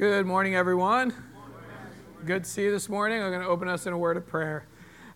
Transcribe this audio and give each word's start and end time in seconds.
Good 0.00 0.24
morning, 0.24 0.54
everyone. 0.54 1.12
Good 2.24 2.44
to 2.44 2.50
see 2.50 2.62
you 2.62 2.70
this 2.70 2.88
morning. 2.88 3.20
I'm 3.20 3.28
going 3.28 3.42
to 3.42 3.46
open 3.46 3.68
us 3.68 3.84
in 3.84 3.92
a 3.92 3.98
word 3.98 4.16
of 4.16 4.26
prayer. 4.26 4.66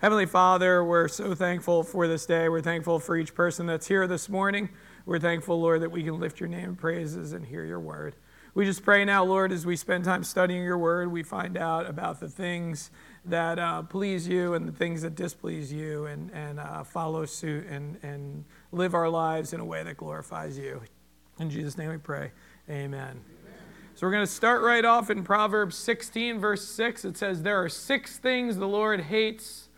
Heavenly 0.03 0.27
Father, 0.27 0.85
we're 0.85 1.09
so 1.09 1.35
thankful 1.35 1.83
for 1.83 2.07
this 2.07 2.27
day. 2.27 2.51
We're 2.51 2.61
thankful 2.61 2.99
for 2.99 3.17
each 3.17 3.35
person 3.35 3.65
that's 3.65 3.89
here 3.89 4.07
this 4.07 4.29
morning. 4.29 4.69
We're 5.07 5.21
thankful, 5.21 5.59
Lord, 5.59 5.81
that 5.81 5.91
we 5.91 6.03
can 6.03 6.21
lift 6.21 6.39
your 6.39 6.51
name 6.51 6.69
and 6.69 6.79
praises 6.79 7.33
and 7.33 7.47
hear 7.47 7.65
your 7.65 7.81
word. 7.81 8.15
We 8.53 8.67
just 8.67 8.83
pray 8.83 9.07
now, 9.07 9.25
Lord, 9.25 9.53
as 9.53 9.65
we 9.65 9.75
spend 9.75 10.05
time 10.05 10.23
studying 10.23 10.63
your 10.63 10.77
word, 10.77 11.11
we 11.11 11.23
find 11.23 11.57
out 11.57 11.89
about 11.89 12.21
the 12.21 12.29
things 12.29 12.91
that 13.25 13.59
uh, 13.59 13.85
please 13.85 14.29
you 14.29 14.53
and 14.53 14.69
the 14.69 14.73
things 14.73 15.01
that 15.01 15.15
displease 15.15 15.73
you 15.73 16.05
and, 16.05 16.31
and 16.33 16.61
uh, 16.61 16.85
follow 16.85 17.25
suit 17.25 17.67
and, 17.69 17.97
and 18.03 18.45
live 18.71 18.93
our 18.93 19.09
lives 19.09 19.55
in 19.55 19.61
a 19.61 19.65
way 19.65 19.83
that 19.83 19.97
glorifies 19.97 20.59
you. 20.59 20.83
In 21.41 21.49
Jesus' 21.49 21.79
name 21.79 21.89
we 21.89 21.97
pray. 21.97 22.33
Amen. 22.69 23.34
So 23.97 24.09
we're 24.09 24.13
going 24.13 24.27
to 24.27 24.33
start 24.33 24.63
right 24.63 24.85
off 24.85 25.09
in 25.09 25.23
Proverbs 25.23 25.77
16, 25.77 26.41
verse 26.41 26.67
6. 26.67 27.05
It 27.05 27.17
says, 27.17 27.43
There 27.43 27.63
are 27.63 27.69
six 27.69 28.19
things 28.19 28.57
the 28.57 28.67
Lord 28.67 29.03
hates, 29.03 29.69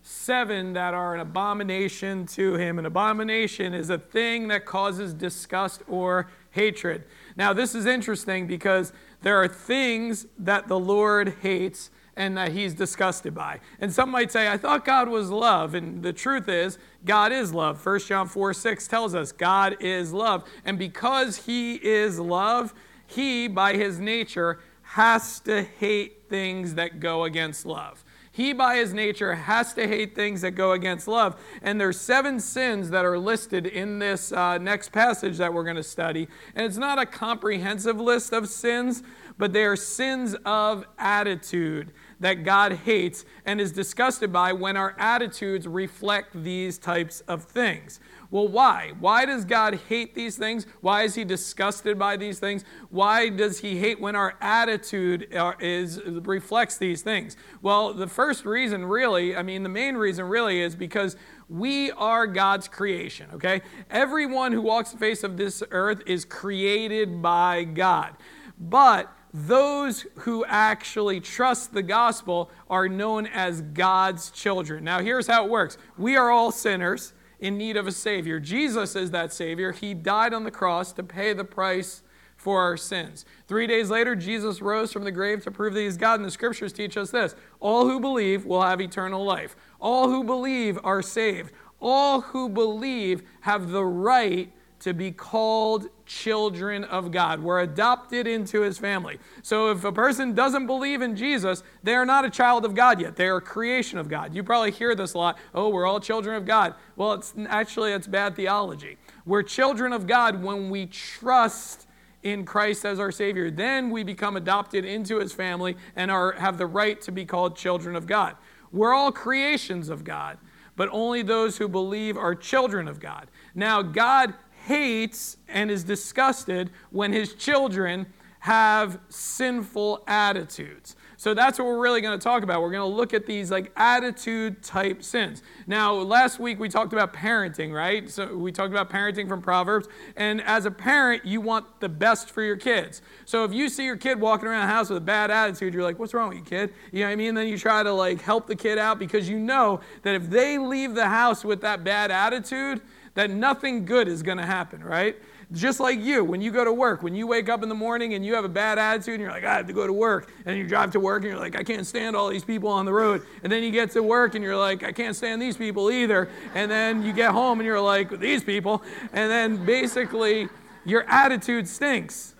seven 0.00 0.72
that 0.72 0.94
are 0.94 1.14
an 1.14 1.20
abomination 1.20 2.24
to 2.28 2.54
him. 2.54 2.78
An 2.78 2.86
abomination 2.86 3.74
is 3.74 3.90
a 3.90 3.98
thing 3.98 4.48
that 4.48 4.64
causes 4.64 5.12
disgust 5.12 5.82
or 5.88 6.30
hatred. 6.52 7.04
Now, 7.36 7.52
this 7.52 7.74
is 7.74 7.84
interesting 7.84 8.46
because 8.46 8.94
there 9.20 9.36
are 9.36 9.48
things 9.48 10.26
that 10.38 10.68
the 10.68 10.78
Lord 10.78 11.34
hates 11.42 11.90
and 12.16 12.34
that 12.38 12.52
he's 12.52 12.72
disgusted 12.72 13.34
by. 13.34 13.60
And 13.78 13.92
some 13.92 14.10
might 14.10 14.32
say, 14.32 14.48
I 14.48 14.56
thought 14.56 14.86
God 14.86 15.10
was 15.10 15.28
love. 15.28 15.74
And 15.74 16.02
the 16.02 16.14
truth 16.14 16.48
is, 16.48 16.78
God 17.04 17.30
is 17.30 17.52
love. 17.52 17.84
1 17.84 18.00
John 18.00 18.26
4 18.26 18.54
6 18.54 18.88
tells 18.88 19.14
us 19.14 19.32
God 19.32 19.76
is 19.80 20.14
love. 20.14 20.48
And 20.64 20.78
because 20.78 21.44
he 21.44 21.74
is 21.74 22.18
love, 22.18 22.72
he, 23.06 23.48
by 23.48 23.74
his 23.74 23.98
nature, 23.98 24.60
has 24.82 25.40
to 25.40 25.62
hate 25.62 26.28
things 26.28 26.74
that 26.74 27.00
go 27.00 27.24
against 27.24 27.66
love. 27.66 28.04
He, 28.30 28.52
by 28.52 28.76
his 28.76 28.92
nature, 28.92 29.34
has 29.34 29.72
to 29.74 29.88
hate 29.88 30.14
things 30.14 30.42
that 30.42 30.50
go 30.50 30.72
against 30.72 31.08
love. 31.08 31.40
And 31.62 31.80
there's 31.80 31.98
seven 31.98 32.38
sins 32.38 32.90
that 32.90 33.04
are 33.04 33.18
listed 33.18 33.66
in 33.66 33.98
this 33.98 34.30
uh, 34.30 34.58
next 34.58 34.92
passage 34.92 35.38
that 35.38 35.54
we're 35.54 35.64
going 35.64 35.76
to 35.76 35.82
study. 35.82 36.28
And 36.54 36.66
it's 36.66 36.76
not 36.76 36.98
a 36.98 37.06
comprehensive 37.06 37.98
list 37.98 38.34
of 38.34 38.48
sins, 38.50 39.02
but 39.38 39.54
they 39.54 39.64
are 39.64 39.74
sins 39.74 40.36
of 40.44 40.84
attitude 40.98 41.92
that 42.20 42.44
God 42.44 42.72
hates 42.72 43.24
and 43.44 43.60
is 43.60 43.72
disgusted 43.72 44.32
by 44.32 44.52
when 44.52 44.76
our 44.76 44.94
attitudes 44.98 45.66
reflect 45.66 46.42
these 46.42 46.78
types 46.78 47.20
of 47.22 47.44
things. 47.44 48.00
Well, 48.30 48.48
why? 48.48 48.92
Why 48.98 49.24
does 49.24 49.44
God 49.44 49.78
hate 49.88 50.14
these 50.14 50.36
things? 50.36 50.66
Why 50.80 51.02
is 51.02 51.14
he 51.14 51.24
disgusted 51.24 51.98
by 51.98 52.16
these 52.16 52.38
things? 52.38 52.64
Why 52.90 53.28
does 53.28 53.60
he 53.60 53.78
hate 53.78 54.00
when 54.00 54.16
our 54.16 54.34
attitude 54.40 55.34
uh, 55.34 55.52
is 55.60 56.00
reflects 56.04 56.76
these 56.76 57.02
things? 57.02 57.36
Well, 57.62 57.94
the 57.94 58.08
first 58.08 58.44
reason 58.44 58.84
really, 58.84 59.36
I 59.36 59.42
mean 59.42 59.62
the 59.62 59.68
main 59.68 59.96
reason 59.96 60.24
really 60.26 60.60
is 60.60 60.74
because 60.74 61.16
we 61.48 61.92
are 61.92 62.26
God's 62.26 62.66
creation, 62.66 63.28
okay? 63.34 63.62
Everyone 63.90 64.52
who 64.52 64.60
walks 64.60 64.90
the 64.90 64.98
face 64.98 65.22
of 65.22 65.36
this 65.36 65.62
earth 65.70 66.02
is 66.06 66.24
created 66.24 67.22
by 67.22 67.62
God. 67.62 68.16
But 68.58 69.12
those 69.34 70.06
who 70.20 70.44
actually 70.46 71.20
trust 71.20 71.74
the 71.74 71.82
gospel 71.82 72.50
are 72.70 72.88
known 72.88 73.26
as 73.26 73.60
God's 73.60 74.30
children. 74.30 74.84
Now, 74.84 75.00
here's 75.00 75.26
how 75.26 75.44
it 75.44 75.50
works 75.50 75.78
we 75.98 76.16
are 76.16 76.30
all 76.30 76.50
sinners 76.50 77.12
in 77.38 77.58
need 77.58 77.76
of 77.76 77.86
a 77.86 77.92
Savior. 77.92 78.40
Jesus 78.40 78.96
is 78.96 79.10
that 79.10 79.32
Savior. 79.32 79.72
He 79.72 79.94
died 79.94 80.32
on 80.32 80.44
the 80.44 80.50
cross 80.50 80.92
to 80.94 81.02
pay 81.02 81.32
the 81.32 81.44
price 81.44 82.02
for 82.36 82.60
our 82.60 82.76
sins. 82.76 83.24
Three 83.48 83.66
days 83.66 83.90
later, 83.90 84.14
Jesus 84.14 84.62
rose 84.62 84.92
from 84.92 85.04
the 85.04 85.10
grave 85.10 85.42
to 85.44 85.50
prove 85.50 85.74
that 85.74 85.80
He's 85.80 85.96
God, 85.96 86.20
and 86.20 86.24
the 86.24 86.30
scriptures 86.30 86.72
teach 86.72 86.96
us 86.96 87.10
this 87.10 87.34
all 87.60 87.88
who 87.88 88.00
believe 88.00 88.44
will 88.44 88.62
have 88.62 88.80
eternal 88.80 89.24
life. 89.24 89.56
All 89.80 90.08
who 90.08 90.22
believe 90.24 90.78
are 90.84 91.02
saved. 91.02 91.52
All 91.80 92.20
who 92.20 92.48
believe 92.48 93.22
have 93.42 93.70
the 93.70 93.84
right 93.84 94.52
to 94.86 94.94
be 94.94 95.10
called 95.10 95.88
children 96.06 96.84
of 96.84 97.10
God. 97.10 97.42
We're 97.42 97.62
adopted 97.62 98.28
into 98.28 98.60
his 98.60 98.78
family. 98.78 99.18
So 99.42 99.72
if 99.72 99.82
a 99.82 99.90
person 99.90 100.32
doesn't 100.32 100.68
believe 100.68 101.02
in 101.02 101.16
Jesus, 101.16 101.64
they 101.82 101.96
are 101.96 102.06
not 102.06 102.24
a 102.24 102.30
child 102.30 102.64
of 102.64 102.72
God 102.72 103.00
yet. 103.00 103.16
They 103.16 103.26
are 103.26 103.38
a 103.38 103.40
creation 103.40 103.98
of 103.98 104.08
God. 104.08 104.32
You 104.32 104.44
probably 104.44 104.70
hear 104.70 104.94
this 104.94 105.14
a 105.14 105.18
lot. 105.18 105.38
Oh, 105.56 105.70
we're 105.70 105.86
all 105.86 105.98
children 105.98 106.36
of 106.36 106.46
God. 106.46 106.76
Well, 106.94 107.14
it's 107.14 107.34
actually 107.48 107.94
it's 107.94 108.06
bad 108.06 108.36
theology. 108.36 108.96
We're 109.24 109.42
children 109.42 109.92
of 109.92 110.06
God 110.06 110.40
when 110.40 110.70
we 110.70 110.86
trust 110.86 111.88
in 112.22 112.44
Christ 112.44 112.84
as 112.84 113.00
our 113.00 113.10
Savior. 113.10 113.50
Then 113.50 113.90
we 113.90 114.04
become 114.04 114.36
adopted 114.36 114.84
into 114.84 115.18
his 115.18 115.32
family 115.32 115.76
and 115.96 116.12
are, 116.12 116.30
have 116.34 116.58
the 116.58 116.66
right 116.66 117.00
to 117.00 117.10
be 117.10 117.24
called 117.24 117.56
children 117.56 117.96
of 117.96 118.06
God. 118.06 118.36
We're 118.70 118.94
all 118.94 119.10
creations 119.10 119.88
of 119.88 120.04
God, 120.04 120.38
but 120.76 120.88
only 120.92 121.22
those 121.22 121.58
who 121.58 121.66
believe 121.66 122.16
are 122.16 122.36
children 122.36 122.86
of 122.86 123.00
God. 123.00 123.26
Now, 123.52 123.82
God 123.82 124.34
hates 124.66 125.36
and 125.48 125.70
is 125.70 125.84
disgusted 125.84 126.70
when 126.90 127.12
his 127.12 127.34
children 127.34 128.06
have 128.40 128.98
sinful 129.08 130.02
attitudes. 130.06 130.96
So 131.18 131.34
that's 131.34 131.58
what 131.58 131.66
we're 131.66 131.80
really 131.80 132.00
going 132.00 132.18
to 132.18 132.22
talk 132.22 132.42
about. 132.42 132.60
We're 132.60 132.70
going 132.70 132.88
to 132.88 132.96
look 132.96 133.14
at 133.14 133.26
these 133.26 133.50
like 133.50 133.72
attitude 133.76 134.62
type 134.62 135.02
sins. 135.02 135.42
Now, 135.66 135.94
last 135.94 136.38
week 136.38 136.58
we 136.60 136.68
talked 136.68 136.92
about 136.92 137.12
parenting, 137.14 137.72
right? 137.72 138.08
So 138.10 138.36
we 138.36 138.52
talked 138.52 138.72
about 138.72 138.90
parenting 138.90 139.26
from 139.26 139.40
Proverbs. 139.40 139.88
And 140.16 140.42
as 140.42 140.66
a 140.66 140.70
parent, 140.70 141.24
you 141.24 141.40
want 141.40 141.80
the 141.80 141.88
best 141.88 142.30
for 142.30 142.42
your 142.42 142.56
kids. 142.56 143.02
So 143.24 143.44
if 143.44 143.52
you 143.52 143.68
see 143.68 143.84
your 143.84 143.96
kid 143.96 144.20
walking 144.20 144.46
around 144.46 144.68
the 144.68 144.72
house 144.72 144.90
with 144.90 144.98
a 144.98 145.06
bad 145.06 145.30
attitude, 145.30 145.74
you're 145.74 145.82
like, 145.82 145.98
what's 145.98 146.12
wrong 146.12 146.28
with 146.28 146.38
you, 146.38 146.44
kid? 146.44 146.74
You 146.92 147.00
know 147.00 147.06
what 147.06 147.12
I 147.12 147.16
mean? 147.16 147.28
And 147.30 147.38
then 147.38 147.48
you 147.48 147.58
try 147.58 147.82
to 147.82 147.92
like 147.92 148.20
help 148.20 148.46
the 148.46 148.56
kid 148.56 148.78
out 148.78 148.98
because 148.98 149.28
you 149.28 149.38
know 149.38 149.80
that 150.02 150.14
if 150.14 150.28
they 150.28 150.58
leave 150.58 150.94
the 150.94 151.08
house 151.08 151.44
with 151.44 151.62
that 151.62 151.82
bad 151.82 152.10
attitude, 152.10 152.82
that 153.16 153.30
nothing 153.30 153.84
good 153.84 154.08
is 154.08 154.22
going 154.22 154.38
to 154.38 154.46
happen, 154.46 154.84
right? 154.84 155.16
Just 155.52 155.80
like 155.80 155.98
you, 156.00 156.22
when 156.22 156.40
you 156.40 156.50
go 156.50 156.64
to 156.64 156.72
work, 156.72 157.02
when 157.02 157.14
you 157.14 157.26
wake 157.26 157.48
up 157.48 157.62
in 157.62 157.68
the 157.68 157.74
morning 157.74 158.14
and 158.14 158.24
you 158.26 158.34
have 158.34 158.44
a 158.44 158.48
bad 158.48 158.78
attitude 158.78 159.14
and 159.14 159.22
you're 159.22 159.30
like, 159.30 159.44
I 159.44 159.54
have 159.54 159.66
to 159.68 159.72
go 159.72 159.86
to 159.86 159.92
work, 159.92 160.30
and 160.44 160.58
you 160.58 160.66
drive 160.66 160.90
to 160.92 161.00
work 161.00 161.22
and 161.22 161.30
you're 161.30 161.40
like, 161.40 161.56
I 161.56 161.62
can't 161.62 161.86
stand 161.86 162.14
all 162.14 162.28
these 162.28 162.44
people 162.44 162.68
on 162.68 162.84
the 162.84 162.92
road. 162.92 163.22
And 163.42 163.50
then 163.50 163.62
you 163.62 163.70
get 163.70 163.90
to 163.92 164.02
work 164.02 164.34
and 164.34 164.44
you're 164.44 164.56
like, 164.56 164.82
I 164.82 164.92
can't 164.92 165.16
stand 165.16 165.40
these 165.40 165.56
people 165.56 165.90
either. 165.90 166.28
And 166.54 166.70
then 166.70 167.02
you 167.02 167.12
get 167.12 167.30
home 167.30 167.58
and 167.60 167.66
you're 167.66 167.80
like, 167.80 168.20
these 168.20 168.44
people. 168.44 168.82
And 169.12 169.30
then 169.30 169.64
basically, 169.64 170.48
your 170.84 171.04
attitude 171.08 171.66
stinks. 171.68 172.34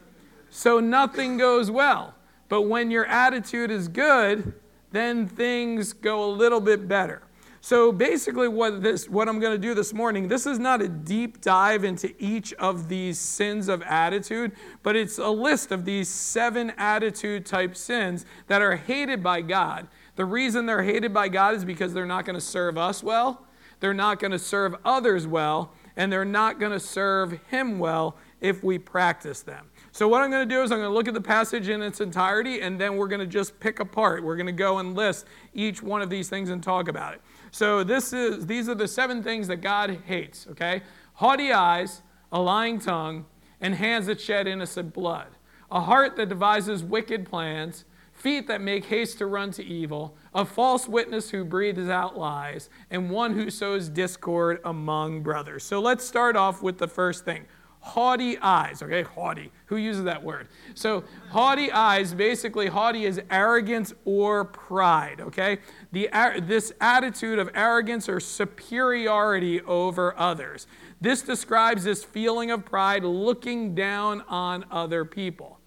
So 0.50 0.80
nothing 0.80 1.36
goes 1.38 1.70
well. 1.70 2.14
But 2.48 2.62
when 2.62 2.90
your 2.90 3.06
attitude 3.06 3.70
is 3.70 3.88
good, 3.88 4.52
then 4.92 5.26
things 5.26 5.92
go 5.92 6.24
a 6.24 6.30
little 6.30 6.60
bit 6.60 6.86
better. 6.86 7.22
So 7.66 7.90
basically 7.90 8.46
what 8.46 8.80
this 8.80 9.08
what 9.08 9.28
I'm 9.28 9.40
going 9.40 9.50
to 9.50 9.58
do 9.58 9.74
this 9.74 9.92
morning, 9.92 10.28
this 10.28 10.46
is 10.46 10.60
not 10.60 10.80
a 10.80 10.86
deep 10.86 11.40
dive 11.40 11.82
into 11.82 12.14
each 12.16 12.52
of 12.52 12.88
these 12.88 13.18
sins 13.18 13.66
of 13.66 13.82
attitude, 13.82 14.52
but 14.84 14.94
it's 14.94 15.18
a 15.18 15.30
list 15.30 15.72
of 15.72 15.84
these 15.84 16.08
seven 16.08 16.72
attitude 16.76 17.44
type 17.44 17.76
sins 17.76 18.24
that 18.46 18.62
are 18.62 18.76
hated 18.76 19.20
by 19.20 19.40
God. 19.40 19.88
The 20.14 20.24
reason 20.24 20.66
they're 20.66 20.84
hated 20.84 21.12
by 21.12 21.26
God 21.26 21.56
is 21.56 21.64
because 21.64 21.92
they're 21.92 22.06
not 22.06 22.24
going 22.24 22.36
to 22.36 22.40
serve 22.40 22.78
us 22.78 23.02
well, 23.02 23.44
they're 23.80 23.92
not 23.92 24.20
going 24.20 24.30
to 24.30 24.38
serve 24.38 24.76
others 24.84 25.26
well, 25.26 25.72
and 25.96 26.12
they're 26.12 26.24
not 26.24 26.60
going 26.60 26.70
to 26.70 26.78
serve 26.78 27.36
him 27.50 27.80
well 27.80 28.16
if 28.40 28.62
we 28.62 28.78
practice 28.78 29.42
them. 29.42 29.66
So, 29.90 30.06
what 30.06 30.22
I'm 30.22 30.30
going 30.30 30.48
to 30.48 30.54
do 30.54 30.62
is 30.62 30.70
I'm 30.70 30.78
going 30.78 30.90
to 30.90 30.94
look 30.94 31.08
at 31.08 31.14
the 31.14 31.20
passage 31.20 31.68
in 31.68 31.82
its 31.82 32.00
entirety, 32.00 32.60
and 32.60 32.80
then 32.80 32.96
we're 32.96 33.08
going 33.08 33.20
to 33.20 33.26
just 33.26 33.58
pick 33.58 33.80
apart. 33.80 34.22
We're 34.22 34.36
going 34.36 34.46
to 34.46 34.52
go 34.52 34.78
and 34.78 34.94
list 34.94 35.26
each 35.54 35.82
one 35.82 36.02
of 36.02 36.10
these 36.10 36.28
things 36.28 36.50
and 36.50 36.62
talk 36.62 36.86
about 36.86 37.14
it. 37.14 37.22
So 37.56 37.82
this 37.82 38.12
is 38.12 38.44
these 38.44 38.68
are 38.68 38.74
the 38.74 38.86
seven 38.86 39.22
things 39.22 39.48
that 39.48 39.62
God 39.62 40.02
hates, 40.04 40.46
okay? 40.50 40.82
Haughty 41.14 41.54
eyes, 41.54 42.02
a 42.30 42.38
lying 42.38 42.78
tongue, 42.78 43.24
and 43.62 43.74
hands 43.74 44.08
that 44.08 44.20
shed 44.20 44.46
innocent 44.46 44.92
blood. 44.92 45.28
A 45.70 45.80
heart 45.80 46.16
that 46.16 46.28
devises 46.28 46.84
wicked 46.84 47.24
plans, 47.24 47.86
feet 48.12 48.46
that 48.48 48.60
make 48.60 48.84
haste 48.84 49.16
to 49.18 49.26
run 49.26 49.52
to 49.52 49.64
evil, 49.64 50.18
a 50.34 50.44
false 50.44 50.86
witness 50.86 51.30
who 51.30 51.46
breathes 51.46 51.88
out 51.88 52.18
lies, 52.18 52.68
and 52.90 53.08
one 53.08 53.32
who 53.32 53.48
sows 53.48 53.88
discord 53.88 54.60
among 54.62 55.22
brothers. 55.22 55.64
So 55.64 55.80
let's 55.80 56.06
start 56.06 56.36
off 56.36 56.62
with 56.62 56.76
the 56.76 56.88
first 56.88 57.24
thing 57.24 57.46
haughty 57.86 58.36
eyes. 58.38 58.82
Okay, 58.82 59.02
haughty. 59.02 59.52
Who 59.66 59.76
uses 59.76 60.04
that 60.04 60.22
word? 60.22 60.48
So, 60.74 61.04
haughty 61.30 61.70
eyes, 61.70 62.12
basically, 62.12 62.66
haughty 62.66 63.04
is 63.04 63.20
arrogance 63.30 63.94
or 64.04 64.44
pride. 64.44 65.20
Okay, 65.20 65.58
the, 65.92 66.10
this 66.42 66.72
attitude 66.80 67.38
of 67.38 67.48
arrogance 67.54 68.08
or 68.08 68.18
superiority 68.18 69.60
over 69.62 70.18
others. 70.18 70.66
This 71.00 71.22
describes 71.22 71.84
this 71.84 72.02
feeling 72.02 72.50
of 72.50 72.64
pride 72.64 73.04
looking 73.04 73.74
down 73.74 74.22
on 74.22 74.64
other 74.70 75.04
people. 75.04 75.60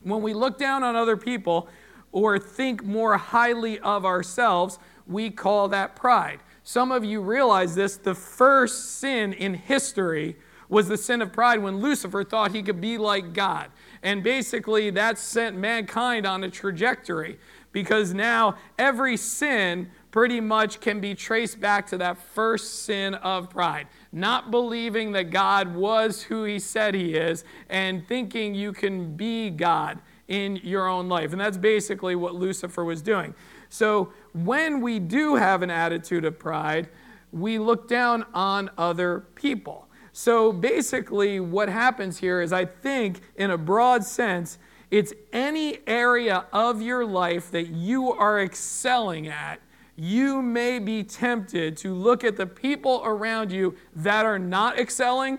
When 0.00 0.22
we 0.22 0.32
look 0.32 0.58
down 0.58 0.82
on 0.82 0.96
other 0.96 1.18
people 1.18 1.68
or 2.12 2.38
think 2.38 2.82
more 2.82 3.18
highly 3.18 3.78
of 3.80 4.06
ourselves, 4.06 4.78
we 5.06 5.30
call 5.30 5.68
that 5.68 5.96
pride. 5.96 6.40
Some 6.62 6.90
of 6.92 7.04
you 7.04 7.20
realize 7.20 7.74
this. 7.74 7.96
The 7.96 8.14
first 8.14 8.98
sin 8.98 9.32
in 9.34 9.54
history 9.54 10.36
was 10.72 10.88
the 10.88 10.96
sin 10.96 11.20
of 11.20 11.30
pride 11.34 11.62
when 11.62 11.82
Lucifer 11.82 12.24
thought 12.24 12.52
he 12.52 12.62
could 12.62 12.80
be 12.80 12.96
like 12.96 13.34
God. 13.34 13.70
And 14.02 14.22
basically, 14.22 14.88
that 14.88 15.18
sent 15.18 15.54
mankind 15.54 16.24
on 16.24 16.42
a 16.44 16.50
trajectory 16.50 17.38
because 17.72 18.14
now 18.14 18.56
every 18.78 19.18
sin 19.18 19.90
pretty 20.10 20.40
much 20.40 20.80
can 20.80 20.98
be 20.98 21.14
traced 21.14 21.60
back 21.60 21.86
to 21.88 21.98
that 21.98 22.16
first 22.16 22.84
sin 22.84 23.12
of 23.16 23.50
pride. 23.50 23.86
Not 24.12 24.50
believing 24.50 25.12
that 25.12 25.28
God 25.28 25.74
was 25.74 26.22
who 26.22 26.44
he 26.44 26.58
said 26.58 26.94
he 26.94 27.16
is 27.16 27.44
and 27.68 28.08
thinking 28.08 28.54
you 28.54 28.72
can 28.72 29.14
be 29.14 29.50
God 29.50 29.98
in 30.28 30.56
your 30.56 30.88
own 30.88 31.06
life. 31.06 31.32
And 31.32 31.40
that's 31.40 31.58
basically 31.58 32.16
what 32.16 32.34
Lucifer 32.34 32.82
was 32.82 33.02
doing. 33.02 33.34
So 33.68 34.10
when 34.32 34.80
we 34.80 35.00
do 35.00 35.34
have 35.34 35.60
an 35.60 35.70
attitude 35.70 36.24
of 36.24 36.38
pride, 36.38 36.88
we 37.30 37.58
look 37.58 37.88
down 37.88 38.24
on 38.32 38.70
other 38.78 39.26
people. 39.34 39.88
So 40.12 40.52
basically, 40.52 41.40
what 41.40 41.68
happens 41.68 42.18
here 42.18 42.40
is 42.42 42.52
I 42.52 42.66
think, 42.66 43.20
in 43.36 43.50
a 43.50 43.58
broad 43.58 44.04
sense, 44.04 44.58
it's 44.90 45.14
any 45.32 45.78
area 45.86 46.44
of 46.52 46.82
your 46.82 47.06
life 47.06 47.50
that 47.50 47.68
you 47.68 48.12
are 48.12 48.42
excelling 48.42 49.26
at. 49.28 49.58
You 49.96 50.42
may 50.42 50.78
be 50.78 51.02
tempted 51.02 51.78
to 51.78 51.94
look 51.94 52.24
at 52.24 52.36
the 52.36 52.46
people 52.46 53.00
around 53.04 53.50
you 53.52 53.74
that 53.96 54.26
are 54.26 54.38
not 54.38 54.78
excelling 54.78 55.38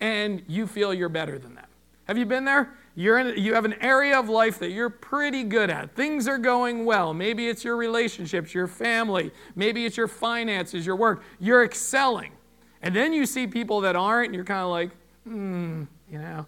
and 0.00 0.42
you 0.46 0.66
feel 0.66 0.92
you're 0.92 1.08
better 1.08 1.38
than 1.38 1.54
them. 1.54 1.66
Have 2.04 2.18
you 2.18 2.26
been 2.26 2.44
there? 2.44 2.74
You're 2.94 3.18
in, 3.18 3.42
you 3.42 3.54
have 3.54 3.64
an 3.64 3.74
area 3.80 4.18
of 4.18 4.28
life 4.28 4.58
that 4.58 4.70
you're 4.70 4.90
pretty 4.90 5.42
good 5.42 5.70
at. 5.70 5.94
Things 5.94 6.28
are 6.28 6.38
going 6.38 6.84
well. 6.84 7.12
Maybe 7.14 7.48
it's 7.48 7.64
your 7.64 7.76
relationships, 7.76 8.54
your 8.54 8.66
family, 8.66 9.32
maybe 9.54 9.86
it's 9.86 9.96
your 9.96 10.08
finances, 10.08 10.84
your 10.84 10.96
work. 10.96 11.22
You're 11.40 11.64
excelling. 11.64 12.32
And 12.86 12.94
then 12.94 13.12
you 13.12 13.26
see 13.26 13.48
people 13.48 13.80
that 13.80 13.96
aren't, 13.96 14.26
and 14.26 14.34
you're 14.36 14.44
kind 14.44 14.60
of 14.60 14.70
like, 14.70 14.90
hmm, 15.24 15.82
you 16.08 16.20
know, 16.20 16.46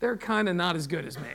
they're 0.00 0.18
kind 0.18 0.46
of 0.46 0.54
not 0.54 0.76
as 0.76 0.86
good 0.86 1.06
as 1.06 1.18
me. 1.18 1.30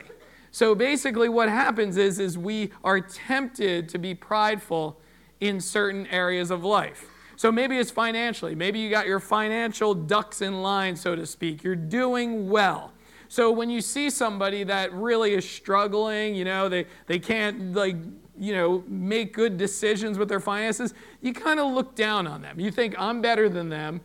So 0.52 0.76
basically, 0.76 1.28
what 1.28 1.48
happens 1.48 1.96
is, 1.96 2.20
is 2.20 2.38
we 2.38 2.70
are 2.84 3.00
tempted 3.00 3.88
to 3.88 3.98
be 3.98 4.14
prideful 4.14 5.00
in 5.40 5.60
certain 5.60 6.06
areas 6.06 6.52
of 6.52 6.62
life. 6.62 7.06
So 7.34 7.50
maybe 7.50 7.78
it's 7.78 7.90
financially. 7.90 8.54
Maybe 8.54 8.78
you 8.78 8.90
got 8.90 9.08
your 9.08 9.18
financial 9.18 9.92
ducks 9.92 10.40
in 10.40 10.62
line, 10.62 10.94
so 10.94 11.16
to 11.16 11.26
speak. 11.26 11.64
You're 11.64 11.74
doing 11.74 12.48
well. 12.48 12.92
So 13.26 13.50
when 13.50 13.68
you 13.68 13.80
see 13.80 14.08
somebody 14.08 14.62
that 14.62 14.92
really 14.92 15.34
is 15.34 15.50
struggling, 15.50 16.36
you 16.36 16.44
know, 16.44 16.68
they, 16.68 16.86
they 17.08 17.18
can't 17.18 17.74
like 17.74 17.96
you 18.38 18.54
know, 18.54 18.84
make 18.86 19.32
good 19.32 19.56
decisions 19.56 20.16
with 20.16 20.28
their 20.28 20.38
finances, 20.38 20.94
you 21.22 21.32
kind 21.32 21.58
of 21.58 21.72
look 21.72 21.96
down 21.96 22.28
on 22.28 22.40
them. 22.40 22.60
You 22.60 22.70
think, 22.70 22.94
I'm 22.96 23.20
better 23.20 23.48
than 23.48 23.68
them. 23.68 24.00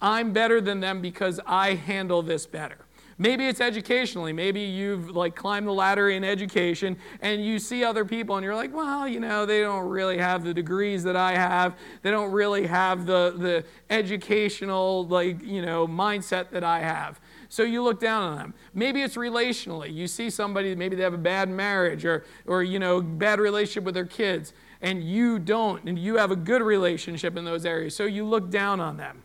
I'm 0.00 0.32
better 0.32 0.60
than 0.60 0.80
them 0.80 1.00
because 1.00 1.40
I 1.46 1.74
handle 1.74 2.22
this 2.22 2.46
better. 2.46 2.78
Maybe 3.20 3.48
it's 3.48 3.60
educationally. 3.60 4.32
Maybe 4.32 4.62
you've 4.62 5.10
like 5.10 5.36
climbed 5.36 5.66
the 5.66 5.72
ladder 5.72 6.08
in 6.08 6.24
education 6.24 6.96
and 7.20 7.44
you 7.44 7.58
see 7.58 7.84
other 7.84 8.02
people 8.02 8.36
and 8.36 8.42
you're 8.42 8.54
like, 8.54 8.74
well, 8.74 9.06
you 9.06 9.20
know, 9.20 9.44
they 9.44 9.60
don't 9.60 9.86
really 9.90 10.16
have 10.16 10.42
the 10.42 10.54
degrees 10.54 11.02
that 11.02 11.16
I 11.16 11.32
have. 11.32 11.76
They 12.00 12.10
don't 12.10 12.32
really 12.32 12.66
have 12.66 13.04
the, 13.04 13.34
the 13.36 13.64
educational 13.90 15.06
like, 15.06 15.42
you 15.42 15.60
know, 15.60 15.86
mindset 15.86 16.48
that 16.52 16.64
I 16.64 16.78
have. 16.78 17.20
So 17.50 17.62
you 17.62 17.82
look 17.82 18.00
down 18.00 18.22
on 18.22 18.38
them. 18.38 18.54
Maybe 18.72 19.02
it's 19.02 19.16
relationally. 19.16 19.92
You 19.92 20.06
see 20.06 20.30
somebody, 20.30 20.74
maybe 20.74 20.96
they 20.96 21.02
have 21.02 21.12
a 21.12 21.18
bad 21.18 21.50
marriage 21.50 22.06
or, 22.06 22.24
or 22.46 22.62
you 22.62 22.78
know, 22.78 23.02
bad 23.02 23.38
relationship 23.38 23.84
with 23.84 23.94
their 23.94 24.06
kids, 24.06 24.54
and 24.80 25.04
you 25.04 25.38
don't, 25.38 25.84
and 25.84 25.98
you 25.98 26.16
have 26.16 26.30
a 26.30 26.36
good 26.36 26.62
relationship 26.62 27.36
in 27.36 27.44
those 27.44 27.66
areas. 27.66 27.94
So 27.94 28.04
you 28.04 28.24
look 28.24 28.48
down 28.48 28.80
on 28.80 28.96
them. 28.96 29.24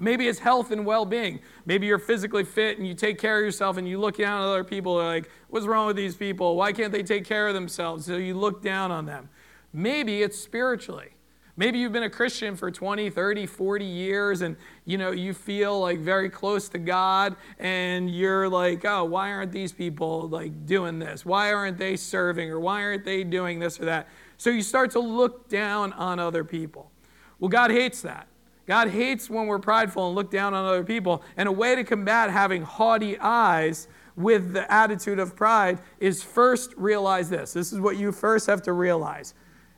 Maybe 0.00 0.28
it's 0.28 0.38
health 0.38 0.70
and 0.70 0.84
well 0.86 1.04
being. 1.04 1.40
Maybe 1.66 1.86
you're 1.86 1.98
physically 1.98 2.44
fit 2.44 2.78
and 2.78 2.86
you 2.86 2.94
take 2.94 3.18
care 3.18 3.38
of 3.38 3.44
yourself 3.44 3.76
and 3.76 3.88
you 3.88 3.98
look 3.98 4.16
down 4.16 4.42
at 4.42 4.48
other 4.48 4.64
people 4.64 4.94
like, 4.94 5.30
what's 5.48 5.66
wrong 5.66 5.86
with 5.86 5.96
these 5.96 6.16
people? 6.16 6.56
Why 6.56 6.72
can't 6.72 6.92
they 6.92 7.02
take 7.02 7.24
care 7.24 7.48
of 7.48 7.54
themselves? 7.54 8.06
So 8.06 8.16
you 8.16 8.34
look 8.34 8.62
down 8.62 8.90
on 8.90 9.06
them. 9.06 9.28
Maybe 9.72 10.22
it's 10.22 10.38
spiritually. 10.38 11.14
Maybe 11.58 11.80
you've 11.80 11.92
been 11.92 12.04
a 12.04 12.10
Christian 12.10 12.54
for 12.54 12.70
20, 12.70 13.10
30, 13.10 13.44
40 13.44 13.84
years 13.84 14.42
and 14.42 14.56
you 14.84 14.96
know 14.96 15.10
you 15.10 15.34
feel 15.34 15.80
like 15.80 15.98
very 15.98 16.30
close 16.30 16.68
to 16.68 16.78
God 16.78 17.34
and 17.58 18.08
you're 18.08 18.48
like, 18.48 18.84
"Oh, 18.84 19.02
why 19.04 19.32
aren't 19.32 19.50
these 19.50 19.72
people 19.72 20.28
like 20.28 20.66
doing 20.66 21.00
this? 21.00 21.26
Why 21.26 21.52
aren't 21.52 21.76
they 21.76 21.96
serving 21.96 22.48
or 22.48 22.60
why 22.60 22.82
aren't 22.84 23.04
they 23.04 23.24
doing 23.24 23.58
this 23.58 23.80
or 23.80 23.86
that?" 23.86 24.06
So 24.36 24.50
you 24.50 24.62
start 24.62 24.92
to 24.92 25.00
look 25.00 25.48
down 25.48 25.92
on 25.94 26.20
other 26.20 26.44
people. 26.44 26.92
Well, 27.40 27.48
God 27.48 27.72
hates 27.72 28.02
that. 28.02 28.28
God 28.68 28.90
hates 28.90 29.30
when 29.30 29.46
we're 29.46 29.58
prideful 29.58 30.08
and 30.08 30.14
look 30.14 30.30
down 30.30 30.52
on 30.52 30.66
other 30.66 30.84
people. 30.84 31.22
And 31.38 31.48
a 31.48 31.52
way 31.52 31.74
to 31.74 31.82
combat 31.82 32.30
having 32.30 32.60
haughty 32.60 33.18
eyes 33.18 33.88
with 34.14 34.52
the 34.52 34.70
attitude 34.70 35.18
of 35.18 35.34
pride 35.34 35.78
is 36.00 36.22
first 36.22 36.74
realize 36.76 37.30
this. 37.30 37.54
This 37.54 37.72
is 37.72 37.80
what 37.80 37.96
you 37.96 38.12
first 38.12 38.46
have 38.46 38.60
to 38.64 38.74
realize. 38.74 39.32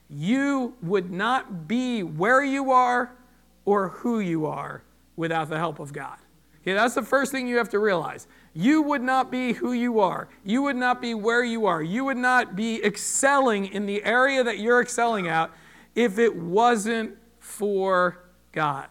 You 0.08 0.74
would 0.82 1.08
not 1.08 1.68
be 1.68 2.02
where 2.02 2.42
you 2.42 2.72
are 2.72 3.12
or 3.64 3.90
who 3.90 4.18
you 4.18 4.46
are 4.46 4.82
without 5.14 5.48
the 5.48 5.58
help 5.58 5.78
of 5.78 5.92
God. 5.92 6.18
Okay, 6.62 6.72
that's 6.72 6.94
the 6.94 7.02
first 7.02 7.30
thing 7.30 7.46
you 7.46 7.58
have 7.58 7.68
to 7.68 7.78
realize. 7.78 8.26
You 8.54 8.82
would 8.82 9.02
not 9.02 9.30
be 9.30 9.52
who 9.52 9.72
you 9.72 10.00
are. 10.00 10.28
You 10.44 10.62
would 10.62 10.74
not 10.74 11.00
be 11.00 11.14
where 11.14 11.44
you 11.44 11.66
are. 11.66 11.80
You 11.80 12.06
would 12.06 12.16
not 12.16 12.56
be 12.56 12.84
excelling 12.84 13.66
in 13.66 13.86
the 13.86 14.02
area 14.02 14.42
that 14.42 14.58
you're 14.58 14.80
excelling 14.80 15.28
at 15.28 15.52
if 15.94 16.18
it 16.18 16.34
wasn't 16.34 17.16
for 17.38 18.29
God. 18.52 18.88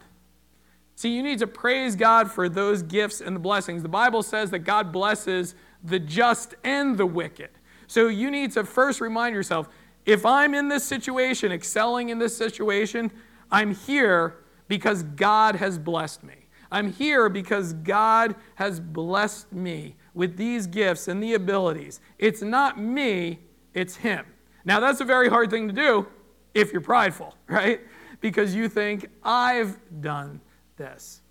See, 0.95 1.15
you 1.15 1.23
need 1.23 1.39
to 1.39 1.47
praise 1.47 1.95
God 1.95 2.29
for 2.29 2.50
those 2.50 2.81
gifts 2.81 3.21
and 3.21 3.35
the 3.35 3.39
blessings. 3.39 3.83
The 3.83 3.89
Bible 3.89 4.21
says 4.21 4.51
that 4.51 4.59
God 4.59 4.91
blesses 4.91 5.56
the 5.83 6.00
just 6.00 6.56
and 6.63 6.97
the 6.97 7.06
wicked. 7.06 7.50
So 7.88 8.07
you 8.07 8.29
need 8.29 8.51
to 8.51 8.63
first 8.63 9.00
remind 9.00 9.33
yourself 9.33 9.69
if 10.06 10.25
I'm 10.25 10.53
in 10.53 10.67
this 10.67 10.83
situation, 10.83 11.51
excelling 11.51 12.09
in 12.09 12.19
this 12.19 12.35
situation, 12.35 13.11
I'm 13.51 13.73
here 13.73 14.44
because 14.67 15.03
God 15.03 15.56
has 15.56 15.77
blessed 15.77 16.23
me. 16.23 16.47
I'm 16.71 16.91
here 16.91 17.29
because 17.29 17.73
God 17.73 18.35
has 18.55 18.79
blessed 18.79 19.51
me 19.51 19.95
with 20.13 20.38
these 20.38 20.67
gifts 20.67 21.07
and 21.07 21.21
the 21.21 21.33
abilities. 21.33 22.00
It's 22.17 22.41
not 22.41 22.79
me, 22.79 23.39
it's 23.73 23.95
Him. 23.95 24.25
Now, 24.65 24.79
that's 24.79 25.01
a 25.01 25.05
very 25.05 25.29
hard 25.29 25.50
thing 25.50 25.67
to 25.67 25.73
do 25.73 26.07
if 26.53 26.71
you're 26.71 26.81
prideful, 26.81 27.35
right? 27.47 27.81
Because 28.21 28.56
you 28.56 28.69
think, 28.69 29.10
I've 29.24 29.77
done 30.01 30.42
this. 30.77 31.21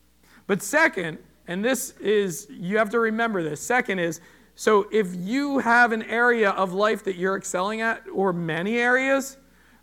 But 0.46 0.62
second, 0.62 1.18
and 1.46 1.64
this 1.64 1.94
is, 2.00 2.46
you 2.50 2.78
have 2.78 2.90
to 2.90 3.00
remember 3.00 3.42
this. 3.42 3.60
Second 3.60 3.98
is, 3.98 4.20
so 4.54 4.88
if 4.90 5.14
you 5.14 5.58
have 5.58 5.92
an 5.92 6.02
area 6.02 6.50
of 6.50 6.72
life 6.72 7.04
that 7.04 7.16
you're 7.16 7.36
excelling 7.36 7.80
at, 7.80 8.02
or 8.12 8.32
many 8.32 8.78
areas, 8.78 9.36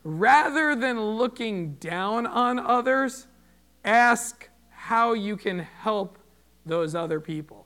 rather 0.04 0.76
than 0.76 1.00
looking 1.00 1.76
down 1.76 2.28
on 2.28 2.60
others, 2.60 3.28
ask 3.84 4.50
how 4.70 5.14
you 5.14 5.38
can 5.38 5.60
help 5.60 6.20
those 6.66 6.94
other 6.94 7.20
people. 7.20 7.66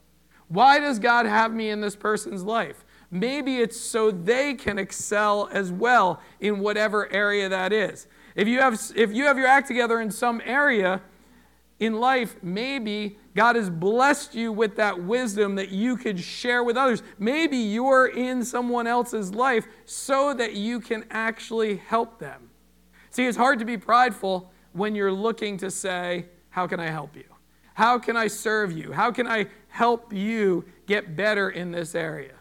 Why 0.49 0.79
does 0.79 0.99
God 0.99 1.25
have 1.25 1.53
me 1.53 1.69
in 1.69 1.81
this 1.81 1.95
person's 1.95 2.43
life? 2.43 2.85
Maybe 3.11 3.57
it's 3.57 3.79
so 3.79 4.11
they 4.11 4.53
can 4.53 4.77
excel 4.77 5.49
as 5.51 5.71
well 5.71 6.21
in 6.39 6.59
whatever 6.59 7.11
area 7.11 7.49
that 7.49 7.73
is. 7.73 8.07
If 8.39 8.47
you 8.47 8.61
have, 8.61 8.79
if 8.95 9.11
you 9.11 9.25
have 9.25 9.37
your 9.37 9.47
act 9.47 9.67
together 9.67 9.99
in 9.99 10.09
some 10.09 10.41
area 10.45 11.01
in 11.77 11.99
life, 11.99 12.37
maybe 12.41 13.17
God 13.35 13.57
has 13.57 13.69
blessed 13.69 14.33
you 14.33 14.53
with 14.53 14.77
that 14.77 15.03
wisdom 15.03 15.55
that 15.55 15.71
you 15.71 15.97
could 15.97 16.17
share 16.17 16.63
with 16.63 16.77
others. 16.77 17.03
Maybe 17.17 17.57
you're 17.57 18.07
in 18.07 18.45
someone 18.45 18.87
else's 18.87 19.35
life 19.35 19.67
so 19.83 20.33
that 20.35 20.53
you 20.53 20.79
can 20.79 21.03
actually 21.11 21.75
help 21.75 22.17
them. 22.17 22.49
See, 23.09 23.25
it's 23.25 23.35
hard 23.37 23.59
to 23.59 23.65
be 23.65 23.77
prideful 23.77 24.49
when 24.71 24.95
you're 24.95 25.11
looking 25.11 25.57
to 25.57 25.69
say, 25.69 26.27
How 26.49 26.65
can 26.65 26.79
I 26.79 26.89
help 26.89 27.17
you? 27.17 27.25
How 27.73 27.99
can 27.99 28.15
I 28.15 28.27
serve 28.27 28.71
you? 28.71 28.93
How 28.93 29.11
can 29.11 29.27
I 29.27 29.47
help 29.67 30.13
you 30.13 30.63
get 30.85 31.17
better 31.17 31.49
in 31.49 31.71
this 31.71 31.93
area? 31.93 32.35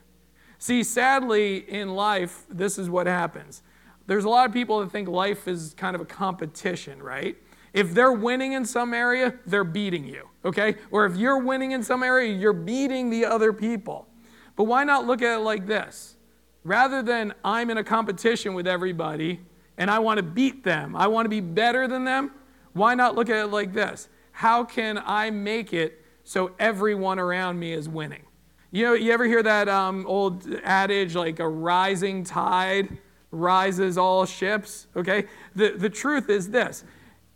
See, 0.58 0.84
sadly, 0.84 1.68
in 1.68 1.96
life, 1.96 2.44
this 2.48 2.78
is 2.78 2.88
what 2.88 3.08
happens 3.08 3.62
there's 4.08 4.24
a 4.24 4.28
lot 4.28 4.48
of 4.48 4.54
people 4.54 4.80
that 4.80 4.90
think 4.90 5.06
life 5.06 5.46
is 5.46 5.74
kind 5.76 5.94
of 5.94 6.00
a 6.00 6.04
competition, 6.06 7.00
right? 7.00 7.36
If 7.74 7.92
they're 7.92 8.12
winning 8.12 8.52
in 8.52 8.64
some 8.64 8.94
area, 8.94 9.34
they're 9.46 9.64
beating 9.64 10.06
you, 10.06 10.26
okay? 10.46 10.76
Or 10.90 11.04
if 11.04 11.16
you're 11.16 11.38
winning 11.38 11.72
in 11.72 11.82
some 11.82 12.02
area, 12.02 12.32
you're 12.32 12.54
beating 12.54 13.10
the 13.10 13.26
other 13.26 13.52
people. 13.52 14.08
But 14.56 14.64
why 14.64 14.82
not 14.84 15.06
look 15.06 15.20
at 15.20 15.36
it 15.36 15.42
like 15.42 15.66
this? 15.66 16.16
Rather 16.64 17.02
than 17.02 17.34
I'm 17.44 17.68
in 17.68 17.76
a 17.76 17.84
competition 17.84 18.54
with 18.54 18.66
everybody 18.66 19.40
and 19.76 19.90
I 19.90 19.98
want 19.98 20.16
to 20.16 20.22
beat 20.22 20.64
them, 20.64 20.96
I 20.96 21.06
want 21.06 21.26
to 21.26 21.30
be 21.30 21.40
better 21.40 21.86
than 21.86 22.04
them, 22.04 22.32
why 22.72 22.94
not 22.94 23.14
look 23.14 23.28
at 23.28 23.36
it 23.36 23.48
like 23.48 23.74
this? 23.74 24.08
How 24.32 24.64
can 24.64 25.02
I 25.04 25.30
make 25.30 25.74
it 25.74 26.02
so 26.24 26.52
everyone 26.58 27.18
around 27.18 27.58
me 27.58 27.74
is 27.74 27.90
winning? 27.90 28.22
You 28.70 28.84
know, 28.84 28.94
you 28.94 29.12
ever 29.12 29.26
hear 29.26 29.42
that 29.42 29.68
um, 29.68 30.06
old 30.06 30.46
adage 30.64 31.14
like 31.14 31.40
a 31.40 31.48
rising 31.48 32.24
tide? 32.24 32.98
Rises 33.30 33.98
all 33.98 34.24
ships. 34.26 34.86
Okay? 34.96 35.26
The, 35.54 35.70
the 35.76 35.90
truth 35.90 36.28
is 36.30 36.50
this 36.50 36.84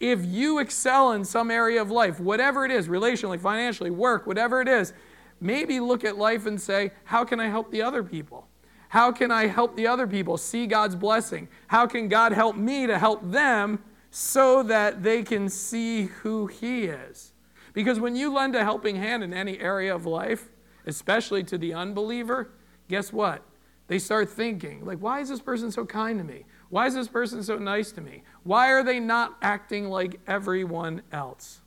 if 0.01 0.25
you 0.27 0.59
excel 0.59 1.13
in 1.13 1.25
some 1.25 1.51
area 1.51 1.81
of 1.81 1.91
life, 1.91 2.19
whatever 2.19 2.65
it 2.65 2.73
is, 2.73 2.89
relationally, 2.89 3.39
financially, 3.39 3.91
work, 3.91 4.27
whatever 4.27 4.61
it 4.61 4.67
is, 4.67 4.93
maybe 5.41 5.79
look 5.79 6.05
at 6.05 6.19
life 6.19 6.45
and 6.45 6.61
say, 6.61 6.91
how 7.05 7.25
can 7.25 7.39
I 7.39 7.47
help 7.47 7.71
the 7.71 7.83
other 7.83 8.03
people? 8.03 8.49
How 8.89 9.13
can 9.13 9.31
I 9.31 9.47
help 9.47 9.77
the 9.77 9.87
other 9.87 10.07
people 10.09 10.37
see 10.37 10.67
God's 10.67 10.97
blessing? 10.97 11.49
How 11.69 11.87
can 11.87 12.09
God 12.09 12.33
help 12.33 12.57
me 12.57 12.87
to 12.89 12.99
help 12.99 13.23
them 13.23 13.83
so 14.11 14.63
that 14.65 15.03
they 15.03 15.23
can 15.23 15.49
see 15.49 16.07
who 16.07 16.47
He 16.47 16.85
is? 16.85 17.33
Because 17.73 18.01
when 18.01 18.17
you 18.17 18.33
lend 18.35 18.55
a 18.55 18.65
helping 18.65 18.97
hand 18.97 19.23
in 19.23 19.33
any 19.33 19.59
area 19.61 19.95
of 19.95 20.05
life, 20.05 20.51
especially 20.85 21.45
to 21.45 21.57
the 21.57 21.73
unbeliever, 21.73 22.51
guess 22.89 23.13
what? 23.13 23.45
They 23.89 23.99
start 23.99 24.31
thinking, 24.31 24.85
like, 24.85 24.99
why 24.99 25.21
is 25.21 25.29
this 25.29 25.41
person 25.41 25.71
so 25.71 25.85
kind 25.85 26.19
to 26.19 26.25
me? 26.25 26.45
Why 26.71 26.87
is 26.87 26.95
this 26.95 27.09
person 27.09 27.43
so 27.43 27.59
nice 27.59 27.93
to 27.93 28.01
me? 28.01 28.23
Why 28.45 28.71
are 28.71 28.83
they 28.83 29.01
not 29.01 29.37
acting 29.43 29.89
like 29.89 30.21
everyone 30.27 31.03
else? 31.13 31.61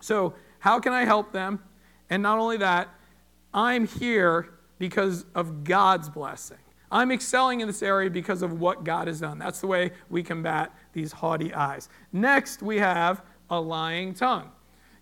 So, 0.00 0.34
how 0.58 0.80
can 0.80 0.92
I 0.92 1.04
help 1.04 1.32
them? 1.32 1.62
And 2.10 2.22
not 2.22 2.38
only 2.38 2.56
that, 2.58 2.88
I'm 3.54 3.86
here 3.86 4.54
because 4.78 5.24
of 5.34 5.64
God's 5.64 6.08
blessing. 6.08 6.58
I'm 6.90 7.10
excelling 7.10 7.60
in 7.60 7.66
this 7.66 7.82
area 7.82 8.10
because 8.10 8.42
of 8.42 8.60
what 8.60 8.84
God 8.84 9.08
has 9.08 9.20
done. 9.20 9.38
That's 9.38 9.60
the 9.60 9.66
way 9.66 9.92
we 10.08 10.22
combat 10.22 10.72
these 10.92 11.12
haughty 11.12 11.52
eyes. 11.52 11.88
Next, 12.12 12.62
we 12.62 12.78
have 12.78 13.22
a 13.50 13.60
lying 13.60 14.14
tongue. 14.14 14.50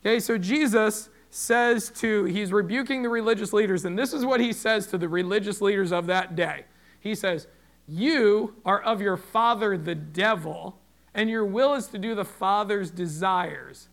Okay, 0.01 0.21
so 0.21 0.39
Jesus 0.39 1.09
says 1.35 1.91
to, 1.91 2.27
he's 2.27 2.53
rebuking 2.53 3.03
the 3.03 3.09
religious 3.09 3.53
leaders, 3.53 3.85
and 3.85 3.99
this 3.99 4.13
is 4.13 4.25
what 4.25 4.39
he 4.39 4.53
says 4.53 4.87
to 4.87 4.97
the 4.97 5.09
religious 5.09 5.61
leaders 5.61 5.91
of 5.91 6.07
that 6.07 6.37
day. 6.37 6.65
He 7.01 7.17
says, 7.17 7.49
You 7.89 8.55
are 8.65 8.81
of 8.81 9.01
your 9.01 9.17
father, 9.17 9.77
the 9.77 9.97
devil, 9.97 10.79
and 11.13 11.29
your 11.29 11.45
will 11.45 11.75
is 11.75 11.89
to 11.89 11.99
do 11.99 12.15
the 12.15 12.25
father's 12.25 12.93
desires. 12.93 13.89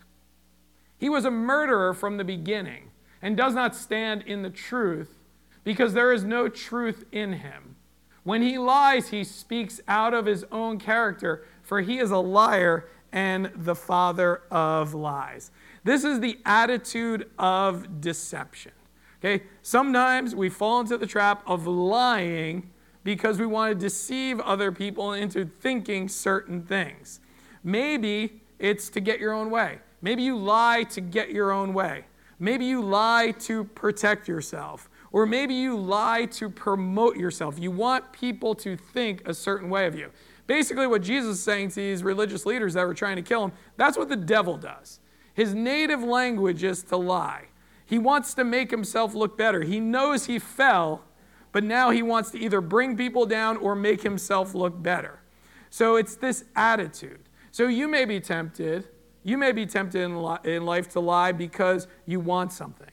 He 1.00 1.10
was 1.10 1.26
a 1.26 1.32
murderer 1.32 1.96
from 1.96 2.18
the 2.18 2.24
beginning 2.24 2.92
and 3.24 3.36
does 3.36 3.56
not 3.56 3.76
stand 3.76 4.22
in 4.28 4.44
the 4.44 4.52
truth 4.52 5.18
because 5.64 5.94
there 5.94 6.14
is 6.14 6.24
no 6.24 6.48
truth 6.48 7.06
in 7.12 7.34
him. 7.34 7.76
When 8.24 8.44
he 8.44 8.60
lies, 8.60 9.08
he 9.08 9.24
speaks 9.24 9.82
out 9.88 10.14
of 10.14 10.28
his 10.28 10.46
own 10.52 10.78
character, 10.78 11.44
for 11.64 11.82
he 11.82 11.98
is 11.98 12.12
a 12.12 12.18
liar 12.18 12.88
and 13.12 13.52
the 13.56 13.76
father 13.76 14.44
of 14.52 14.94
lies. 14.94 15.50
This 15.84 16.04
is 16.04 16.20
the 16.20 16.40
attitude 16.46 17.30
of 17.40 18.02
deception. 18.02 18.72
Okay? 19.20 19.44
Sometimes 19.62 20.36
we 20.36 20.50
fall 20.50 20.82
into 20.82 20.98
the 20.98 21.08
trap 21.08 21.44
of 21.48 21.68
lying 21.68 22.72
because 23.04 23.40
we 23.40 23.46
want 23.46 23.72
to 23.72 23.76
deceive 23.76 24.40
other 24.42 24.72
people 24.72 25.14
into 25.14 25.46
thinking 25.46 26.08
certain 26.08 26.62
things. 26.64 27.20
Maybe 27.64 28.42
it's 28.60 28.90
to 28.90 29.00
get 29.00 29.20
your 29.20 29.34
own 29.34 29.50
way. 29.50 29.80
Maybe 30.02 30.24
you 30.24 30.38
lie 30.38 30.84
to 30.92 31.02
get 31.02 31.32
your 31.32 31.52
own 31.52 31.74
way. 31.74 32.06
Maybe 32.40 32.66
you 32.66 32.82
lie 32.82 33.34
to 33.40 33.64
protect 33.64 34.28
yourself. 34.28 34.90
Or 35.12 35.26
maybe 35.26 35.54
you 35.54 35.78
lie 35.78 36.26
to 36.32 36.50
promote 36.50 37.18
yourself. 37.18 37.60
You 37.60 37.70
want 37.70 38.12
people 38.14 38.56
to 38.56 38.76
think 38.78 39.28
a 39.28 39.34
certain 39.34 39.70
way 39.70 39.86
of 39.86 39.96
you. 39.96 40.10
Basically, 40.48 40.88
what 40.88 41.02
Jesus 41.02 41.38
is 41.38 41.44
saying 41.44 41.70
to 41.70 41.76
these 41.76 42.04
religious 42.04 42.46
leaders 42.46 42.74
that 42.74 42.86
were 42.88 42.94
trying 42.94 43.16
to 43.18 43.22
kill 43.22 43.46
him, 43.46 43.52
that's 43.78 43.98
what 43.98 44.10
the 44.10 44.16
devil 44.16 44.58
does. 44.58 45.00
His 45.42 45.56
native 45.56 46.04
language 46.04 46.64
is 46.64 46.84
to 46.84 46.98
lie. 46.98 47.46
He 47.88 47.98
wants 47.98 48.36
to 48.36 48.44
make 48.44 48.70
himself 48.70 49.16
look 49.16 49.40
better. 49.40 49.64
He 49.64 49.80
knows 49.80 50.28
he 50.28 50.38
fell, 50.38 51.04
but 51.52 51.64
now 51.64 51.90
he 51.90 52.04
wants 52.04 52.30
to 52.34 52.38
either 52.38 52.62
bring 52.62 52.96
people 52.96 53.26
down 53.26 53.58
or 53.58 53.74
make 53.74 54.04
himself 54.04 54.54
look 54.54 54.84
better. 54.84 55.24
So 55.72 55.96
it's 55.96 56.16
this 56.16 56.46
attitude. 56.56 57.22
So 57.50 57.66
you 57.66 57.88
may 57.88 58.06
be 58.06 58.20
tempted, 58.20 58.88
you 59.24 59.36
may 59.36 59.52
be 59.52 59.66
tempted 59.66 60.04
in 60.44 60.64
life 60.64 60.92
to 60.92 61.00
lie 61.00 61.32
because 61.32 61.88
you 62.06 62.20
want 62.20 62.52
something. 62.54 62.92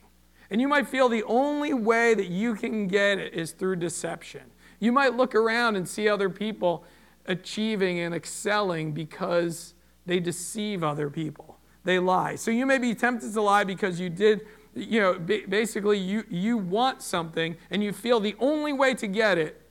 And 0.49 0.59
you 0.59 0.69
might 0.69 0.88
feel 0.88 1.11
the 1.11 1.25
only 1.25 1.75
way 1.75 2.14
that 2.14 2.28
you 2.28 2.55
can 2.55 2.87
get 2.87 3.19
it 3.19 3.35
is 3.35 3.50
through 3.50 3.76
deception. 3.76 4.45
You 4.81 4.90
might 4.90 5.14
look 5.14 5.35
around 5.35 5.76
and 5.76 5.87
see 5.87 6.09
other 6.09 6.31
people 6.31 6.87
achieving 7.26 7.99
and 7.99 8.14
excelling 8.14 8.93
because 8.93 9.75
they 10.07 10.19
deceive 10.19 10.83
other 10.83 11.11
people 11.11 11.58
they 11.88 11.99
lie. 11.99 12.35
So 12.35 12.50
you 12.50 12.66
may 12.66 12.76
be 12.76 12.95
tempted 12.95 13.33
to 13.33 13.40
lie 13.40 13.64
because 13.64 13.99
you 13.99 14.11
did, 14.11 14.47
you 14.75 15.00
know, 15.00 15.18
basically 15.18 15.97
you, 15.97 16.23
you 16.28 16.59
want 16.59 17.00
something 17.00 17.57
and 17.71 17.83
you 17.83 17.95
feel 17.95 18.21
the 18.21 18.37
only 18.38 18.75
way 18.75 18.92
to 18.92 19.07
get 19.07 19.38
it 19.38 19.62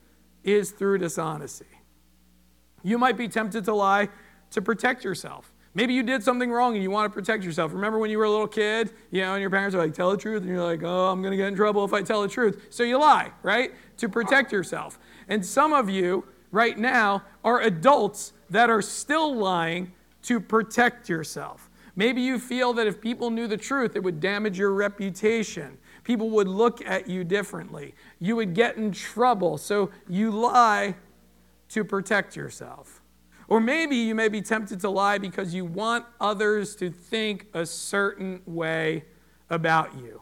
is 0.44 0.72
through 0.72 0.98
dishonesty. 0.98 1.68
You 2.82 2.98
might 2.98 3.18
be 3.18 3.28
tempted 3.28 3.66
to 3.66 3.74
lie 3.76 4.10
to 4.50 4.62
protect 4.64 5.04
yourself. 5.04 5.54
Maybe 5.76 5.94
you 5.94 6.02
did 6.02 6.24
something 6.24 6.52
wrong 6.52 6.74
and 6.74 6.82
you 6.82 6.90
want 6.90 7.14
to 7.14 7.14
protect 7.14 7.44
yourself. 7.44 7.72
Remember 7.72 8.00
when 8.00 8.10
you 8.10 8.18
were 8.18 8.24
a 8.24 8.32
little 8.32 8.48
kid, 8.48 8.94
you 9.12 9.22
know, 9.22 9.34
and 9.34 9.42
your 9.42 9.52
parents 9.52 9.76
are 9.76 9.78
like, 9.78 9.94
tell 9.94 10.10
the 10.10 10.18
truth, 10.18 10.42
and 10.42 10.50
you're 10.50 10.64
like, 10.64 10.82
oh, 10.82 11.10
I'm 11.12 11.22
going 11.22 11.30
to 11.30 11.38
get 11.38 11.50
in 11.50 11.56
trouble 11.56 11.86
if 11.86 11.94
I 11.94 12.02
tell 12.02 12.24
the 12.24 12.28
truth. 12.28 12.66
So 12.72 12.82
you 12.82 12.98
lie, 12.98 13.32
right? 13.44 13.74
To 13.98 14.10
protect 14.10 14.52
yourself. 14.52 14.98
And 15.28 15.46
some 15.46 15.72
of 15.72 15.88
you 15.88 16.26
right 16.52 16.80
now 16.80 17.22
are 17.44 17.62
adults 17.62 18.34
that 18.50 18.72
are 18.72 18.82
still 18.82 19.36
lying 19.36 19.92
to 20.24 20.40
protect 20.40 21.10
yourself. 21.10 21.67
Maybe 21.98 22.22
you 22.22 22.38
feel 22.38 22.74
that 22.74 22.86
if 22.86 23.02
people 23.02 23.32
knew 23.32 23.48
the 23.48 23.58
truth, 23.58 23.96
it 23.96 24.04
would 24.04 24.20
damage 24.20 24.58
your 24.58 24.72
reputation. 24.72 25.80
People 26.04 26.30
would 26.30 26.48
look 26.48 26.86
at 26.86 27.10
you 27.10 27.24
differently. 27.24 27.96
You 28.20 28.36
would 28.36 28.54
get 28.54 28.78
in 28.78 28.92
trouble. 28.92 29.58
So 29.58 29.90
you 30.08 30.30
lie 30.30 30.96
to 31.70 31.84
protect 31.84 32.36
yourself. 32.36 33.02
Or 33.48 33.60
maybe 33.60 33.96
you 33.96 34.14
may 34.14 34.28
be 34.28 34.42
tempted 34.42 34.80
to 34.82 34.90
lie 34.92 35.18
because 35.18 35.56
you 35.56 35.66
want 35.66 36.06
others 36.22 36.76
to 36.76 36.92
think 36.92 37.48
a 37.56 37.66
certain 37.66 38.42
way 38.46 39.06
about 39.50 39.98
you. 39.98 40.22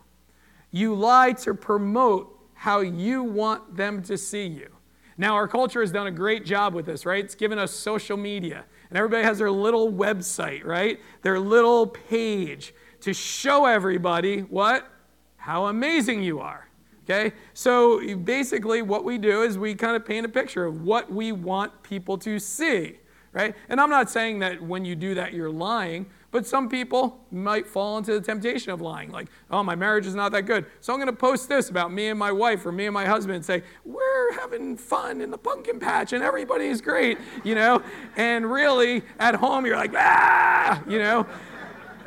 You 0.72 0.96
lie 0.96 1.34
to 1.34 1.54
promote 1.54 2.40
how 2.54 2.80
you 2.80 3.22
want 3.22 3.76
them 3.76 4.02
to 4.04 4.18
see 4.18 4.48
you. 4.48 4.70
Now, 5.18 5.36
our 5.36 5.48
culture 5.48 5.82
has 5.82 5.92
done 5.92 6.08
a 6.08 6.12
great 6.12 6.46
job 6.46 6.74
with 6.74 6.86
this, 6.86 7.06
right? 7.06 7.24
It's 7.24 7.36
given 7.36 7.60
us 7.60 7.72
social 7.72 8.18
media. 8.18 8.66
And 8.96 9.00
everybody 9.00 9.26
has 9.26 9.40
their 9.40 9.52
little 9.52 9.92
website, 9.92 10.64
right? 10.64 11.02
Their 11.22 11.38
little 11.38 11.86
page 11.86 12.74
to 13.02 13.14
show 13.14 13.66
everybody 13.66 14.40
what? 14.44 14.90
How 15.36 15.66
amazing 15.66 16.24
you 16.24 16.40
are. 16.40 16.70
Okay? 17.04 17.36
So 17.54 18.16
basically, 18.16 18.84
what 18.84 19.04
we 19.04 19.18
do 19.18 19.42
is 19.42 19.58
we 19.58 19.76
kind 19.76 19.98
of 19.98 20.06
paint 20.06 20.26
a 20.26 20.30
picture 20.30 20.66
of 20.66 20.84
what 20.84 21.12
we 21.12 21.34
want 21.34 21.84
people 21.84 22.18
to 22.20 22.40
see, 22.40 22.98
right? 23.34 23.54
And 23.68 23.82
I'm 23.82 23.90
not 23.90 24.10
saying 24.10 24.40
that 24.40 24.62
when 24.62 24.86
you 24.86 24.96
do 24.96 25.14
that, 25.16 25.34
you're 25.34 25.52
lying, 25.52 26.06
but 26.36 26.46
some 26.46 26.68
people 26.68 27.26
might 27.32 27.66
fall 27.66 27.98
into 27.98 28.12
the 28.12 28.20
temptation 28.20 28.74
of 28.74 28.82
lying, 28.82 29.10
like, 29.10 29.30
oh, 29.50 29.64
my 29.64 29.74
marriage 29.74 30.06
is 30.06 30.16
not 30.16 30.34
that 30.34 30.42
good. 30.42 30.66
So 30.82 30.92
I'm 30.92 31.00
going 31.00 31.08
to 31.08 31.14
post 31.14 31.48
this 31.48 31.70
about 31.70 31.94
me 31.94 32.10
and 32.10 32.20
my 32.20 32.34
wife 32.34 32.66
or 32.66 32.74
me 32.74 32.88
and 32.88 32.94
my 32.94 33.06
husband 33.06 33.38
and 33.38 33.46
say, 33.46 33.64
we're 33.86 34.34
having 34.34 34.76
fun 34.76 35.22
in 35.22 35.32
the 35.32 35.38
pumpkin 35.38 35.80
patch 35.80 36.12
and 36.12 36.22
everybody's 36.22 36.82
great, 36.82 37.20
you 37.46 37.56
know? 37.56 37.82
And 38.18 38.52
really, 38.52 39.04
at 39.18 39.36
home, 39.36 39.66
you're 39.66 39.78
like, 39.78 39.94
ah, 39.96 40.84
you 40.90 41.00
know? 41.00 41.26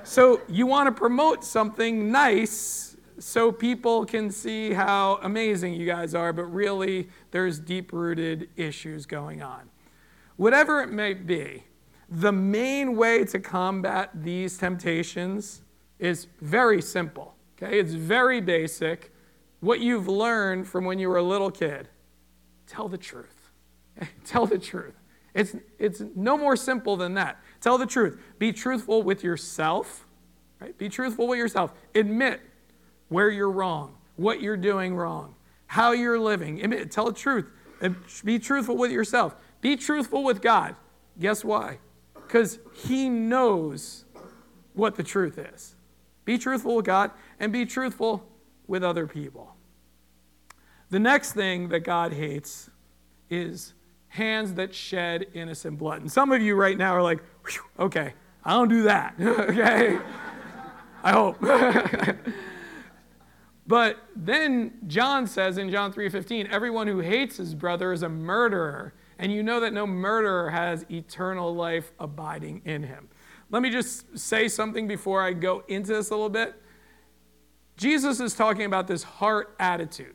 So 0.04 0.42
you 0.46 0.66
want 0.66 0.88
to 0.88 0.92
promote 0.92 1.42
something 1.42 2.12
nice 2.12 2.98
so 3.18 3.50
people 3.50 4.04
can 4.04 4.30
see 4.30 4.74
how 4.74 5.20
amazing 5.22 5.72
you 5.72 5.86
guys 5.86 6.14
are, 6.14 6.34
but 6.34 6.44
really, 6.52 7.08
there's 7.30 7.58
deep 7.58 7.94
rooted 7.94 8.50
issues 8.56 9.06
going 9.06 9.40
on. 9.40 9.70
Whatever 10.36 10.82
it 10.82 10.90
may 10.90 11.14
be, 11.14 11.64
the 12.08 12.32
main 12.32 12.96
way 12.96 13.24
to 13.24 13.38
combat 13.38 14.10
these 14.14 14.56
temptations 14.56 15.62
is 15.98 16.26
very 16.40 16.80
simple. 16.80 17.34
Okay? 17.60 17.78
It's 17.78 17.92
very 17.92 18.40
basic. 18.40 19.12
What 19.60 19.80
you've 19.80 20.08
learned 20.08 20.66
from 20.66 20.84
when 20.84 20.98
you 20.98 21.08
were 21.08 21.18
a 21.18 21.22
little 21.22 21.50
kid. 21.50 21.88
Tell 22.66 22.88
the 22.88 22.98
truth. 22.98 23.50
Tell 24.24 24.46
the 24.46 24.58
truth. 24.58 24.94
It's, 25.34 25.54
it's 25.78 26.02
no 26.14 26.36
more 26.36 26.56
simple 26.56 26.96
than 26.96 27.14
that. 27.14 27.38
Tell 27.60 27.78
the 27.78 27.86
truth. 27.86 28.20
Be 28.38 28.52
truthful 28.52 29.02
with 29.02 29.22
yourself. 29.22 30.06
Right? 30.60 30.76
Be 30.76 30.88
truthful 30.88 31.28
with 31.28 31.38
yourself. 31.38 31.72
Admit 31.94 32.40
where 33.08 33.30
you're 33.30 33.50
wrong, 33.50 33.94
what 34.16 34.40
you're 34.40 34.56
doing 34.56 34.96
wrong, 34.96 35.34
how 35.66 35.92
you're 35.92 36.18
living. 36.18 36.62
Admit, 36.62 36.90
tell 36.90 37.06
the 37.06 37.12
truth. 37.12 37.52
Be 38.24 38.38
truthful 38.38 38.76
with 38.76 38.90
yourself. 38.90 39.36
Be 39.60 39.76
truthful 39.76 40.24
with 40.24 40.42
God. 40.42 40.74
Guess 41.18 41.44
why? 41.44 41.78
Because 42.28 42.58
He 42.74 43.08
knows 43.08 44.04
what 44.74 44.94
the 44.94 45.02
truth 45.02 45.38
is. 45.38 45.74
Be 46.24 46.38
truthful 46.38 46.76
with 46.76 46.84
God 46.84 47.10
and 47.40 47.52
be 47.52 47.66
truthful 47.66 48.28
with 48.66 48.84
other 48.84 49.06
people. 49.06 49.56
The 50.90 50.98
next 50.98 51.32
thing 51.32 51.68
that 51.70 51.80
God 51.80 52.12
hates 52.12 52.70
is 53.28 53.74
hands 54.08 54.54
that 54.54 54.74
shed 54.74 55.26
innocent 55.34 55.78
blood. 55.78 56.00
And 56.00 56.10
some 56.10 56.32
of 56.32 56.40
you 56.40 56.54
right 56.54 56.76
now 56.76 56.94
are 56.94 57.02
like, 57.02 57.22
okay, 57.78 58.14
I 58.44 58.52
don't 58.52 58.68
do 58.68 58.82
that. 58.84 59.14
okay? 59.20 59.98
I 61.02 61.12
hope. 61.12 61.36
but 63.66 63.98
then 64.16 64.72
John 64.86 65.26
says 65.26 65.58
in 65.58 65.70
John 65.70 65.92
3:15, 65.92 66.48
everyone 66.50 66.86
who 66.86 67.00
hates 67.00 67.36
his 67.36 67.54
brother 67.54 67.92
is 67.92 68.02
a 68.02 68.08
murderer 68.08 68.94
and 69.18 69.32
you 69.32 69.42
know 69.42 69.60
that 69.60 69.72
no 69.72 69.86
murderer 69.86 70.50
has 70.50 70.86
eternal 70.90 71.54
life 71.54 71.92
abiding 71.98 72.62
in 72.64 72.82
him. 72.82 73.08
let 73.50 73.62
me 73.62 73.70
just 73.70 74.18
say 74.18 74.48
something 74.48 74.86
before 74.86 75.22
I 75.22 75.32
go 75.32 75.64
into 75.68 75.94
this 75.94 76.10
a 76.10 76.14
little 76.14 76.28
bit. 76.28 76.54
Jesus 77.76 78.20
is 78.20 78.34
talking 78.34 78.64
about 78.64 78.86
this 78.86 79.02
heart 79.02 79.54
attitude. 79.58 80.14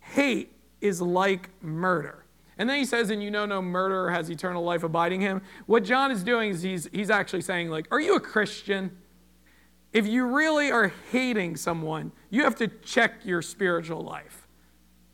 Hate 0.00 0.52
is 0.80 1.00
like 1.00 1.48
murder. 1.62 2.22
And 2.58 2.68
then 2.68 2.78
he 2.78 2.84
says, 2.84 3.10
and 3.10 3.22
you 3.22 3.30
know 3.30 3.46
no 3.46 3.62
murderer 3.62 4.10
has 4.10 4.30
eternal 4.30 4.62
life 4.62 4.82
abiding 4.82 5.20
him. 5.20 5.42
What 5.66 5.84
John 5.84 6.10
is 6.10 6.22
doing 6.22 6.50
is 6.50 6.62
he's, 6.62 6.88
he's 6.92 7.08
actually 7.08 7.40
saying, 7.40 7.70
like, 7.70 7.86
are 7.90 8.00
you 8.00 8.16
a 8.16 8.20
Christian? 8.20 8.98
If 9.92 10.06
you 10.06 10.26
really 10.26 10.70
are 10.70 10.92
hating 11.10 11.56
someone, 11.56 12.12
you 12.30 12.44
have 12.44 12.56
to 12.56 12.68
check 12.68 13.24
your 13.24 13.42
spiritual 13.42 14.02
life. 14.02 14.46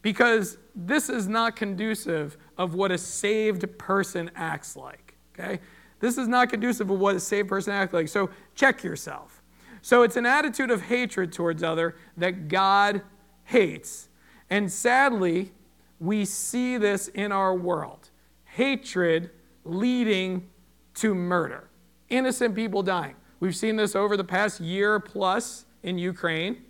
Because 0.02 0.58
this 0.74 1.08
is 1.08 1.28
not 1.28 1.54
conducive 1.54 2.36
of 2.58 2.74
what 2.74 2.90
a 2.90 2.98
saved 2.98 3.78
person 3.78 4.30
acts 4.34 4.76
like. 4.76 5.16
Okay? 5.32 5.60
This 6.00 6.18
is 6.18 6.28
not 6.28 6.50
conducive 6.50 6.90
of 6.90 6.98
what 6.98 7.16
a 7.16 7.20
saved 7.20 7.48
person 7.48 7.72
acts 7.72 7.94
like. 7.94 8.08
So 8.08 8.30
check 8.54 8.84
yourself. 8.84 9.42
So 9.80 10.02
it's 10.02 10.16
an 10.16 10.26
attitude 10.26 10.70
of 10.70 10.82
hatred 10.82 11.32
towards 11.32 11.62
other 11.62 11.96
that 12.16 12.48
God 12.48 13.02
hates. 13.44 14.08
And 14.50 14.70
sadly, 14.70 15.52
we 16.00 16.24
see 16.24 16.76
this 16.76 17.08
in 17.08 17.32
our 17.32 17.54
world 17.54 18.10
hatred 18.44 19.30
leading 19.64 20.48
to 20.94 21.14
murder, 21.14 21.68
innocent 22.08 22.56
people 22.56 22.82
dying. 22.82 23.14
We've 23.38 23.54
seen 23.54 23.76
this 23.76 23.94
over 23.94 24.16
the 24.16 24.24
past 24.24 24.60
year 24.60 24.98
plus 24.98 25.64
in 25.84 25.96
Ukraine. 25.96 26.64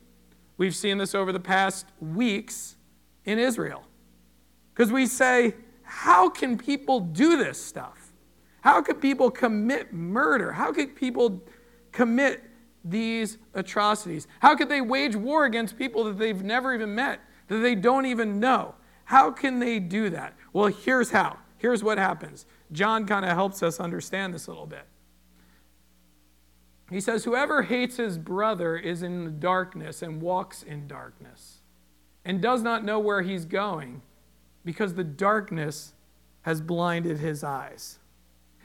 We've 0.59 0.77
seen 0.77 0.99
this 0.99 1.15
over 1.15 1.33
the 1.33 1.41
past 1.41 1.87
weeks 1.99 2.77
in 3.25 3.39
Israel. 3.39 3.85
Because 4.75 4.93
we 4.93 5.07
say, 5.07 5.55
how 5.89 6.29
can 6.29 6.59
people 6.59 7.01
do 7.01 7.39
this 7.39 7.61
stuff? 7.61 8.13
How 8.61 8.83
could 8.83 9.01
people 9.01 9.31
commit 9.31 9.91
murder? 9.91 10.53
How 10.53 10.71
could 10.71 10.95
people 10.95 11.43
commit 11.93 12.45
these 12.85 13.39
atrocities? 13.55 14.27
How 14.41 14.55
could 14.55 14.69
they 14.69 14.83
wage 14.83 15.17
war 15.17 15.47
against 15.47 15.79
people 15.79 16.05
that 16.05 16.19
they've 16.19 16.43
never 16.43 16.75
even 16.75 16.95
met, 16.95 17.21
that 17.47 17.61
they 17.61 17.75
don't 17.75 18.05
even 18.05 18.39
know? 18.39 18.75
How 19.05 19.31
can 19.31 19.61
they 19.61 19.79
do 19.79 20.11
that? 20.11 20.35
Well, 20.53 20.67
here's 20.67 21.11
how. 21.11 21.39
Here's 21.57 21.83
what 21.83 21.97
happens. 21.97 22.45
John 22.71 23.07
kind 23.07 23.25
of 23.25 23.33
helps 23.33 23.63
us 23.63 23.81
understand 23.81 24.35
this 24.35 24.47
a 24.47 24.51
little 24.51 24.67
bit. 24.67 24.85
He 26.91 27.01
says, 27.01 27.25
Whoever 27.25 27.63
hates 27.63 27.97
his 27.97 28.19
brother 28.19 28.77
is 28.77 29.03
in 29.03 29.25
the 29.25 29.31
darkness 29.31 30.03
and 30.03 30.21
walks 30.21 30.63
in 30.63 30.87
darkness 30.87 31.61
and 32.27 32.43
does 32.43 32.61
not 32.61 32.85
know 32.85 32.99
where 32.99 33.23
he's 33.23 33.47
going 33.47 34.03
because 34.65 34.95
the 34.95 35.05
darkness 35.05 35.95
has 36.43 36.61
blinded 36.61 37.19
his 37.19 37.45
eyes. 37.45 37.99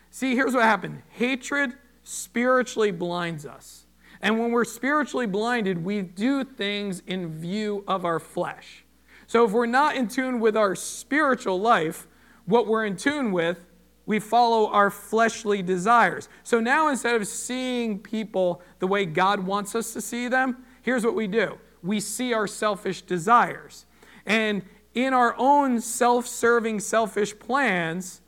See, 0.10 0.36
here's 0.36 0.54
what 0.54 0.64
happened 0.64 1.02
hatred 1.10 1.74
spiritually 2.04 2.92
blinds 2.92 3.46
us. 3.46 3.86
And 4.22 4.40
when 4.40 4.52
we're 4.52 4.64
spiritually 4.64 5.26
blinded, 5.26 5.84
we 5.84 6.02
do 6.02 6.44
things 6.44 7.04
in 7.08 7.38
view 7.38 7.84
of 7.88 8.06
our 8.06 8.20
flesh. 8.20 8.86
So 9.28 9.44
if 9.46 9.52
we're 9.52 9.66
not 9.66 9.96
in 9.96 10.08
tune 10.08 10.40
with 10.40 10.56
our 10.56 10.76
spiritual 10.76 11.60
life, 11.60 12.08
what 12.46 12.68
we're 12.68 12.86
in 12.86 12.96
tune 12.96 13.32
with, 13.32 13.66
we 14.06 14.20
follow 14.20 14.70
our 14.70 14.90
fleshly 14.90 15.62
desires. 15.62 16.30
So 16.44 16.60
now 16.60 16.90
instead 16.90 17.16
of 17.16 17.28
seeing 17.28 18.00
people 18.00 18.62
the 18.80 18.88
way 18.88 19.06
God 19.06 19.40
wants 19.40 19.76
us 19.76 19.94
to 19.94 20.02
see 20.02 20.28
them, 20.28 20.66
here's 20.82 21.06
what 21.06 21.16
we 21.16 21.28
do 21.28 21.58
we 21.82 22.00
see 22.00 22.34
our 22.34 22.48
selfish 22.48 23.02
desires. 23.02 23.86
And 24.26 24.64
in 24.94 25.14
our 25.14 25.36
own 25.38 25.82
self 25.82 26.28
serving, 26.28 26.80
selfish 26.80 27.38
plans, 27.38 28.22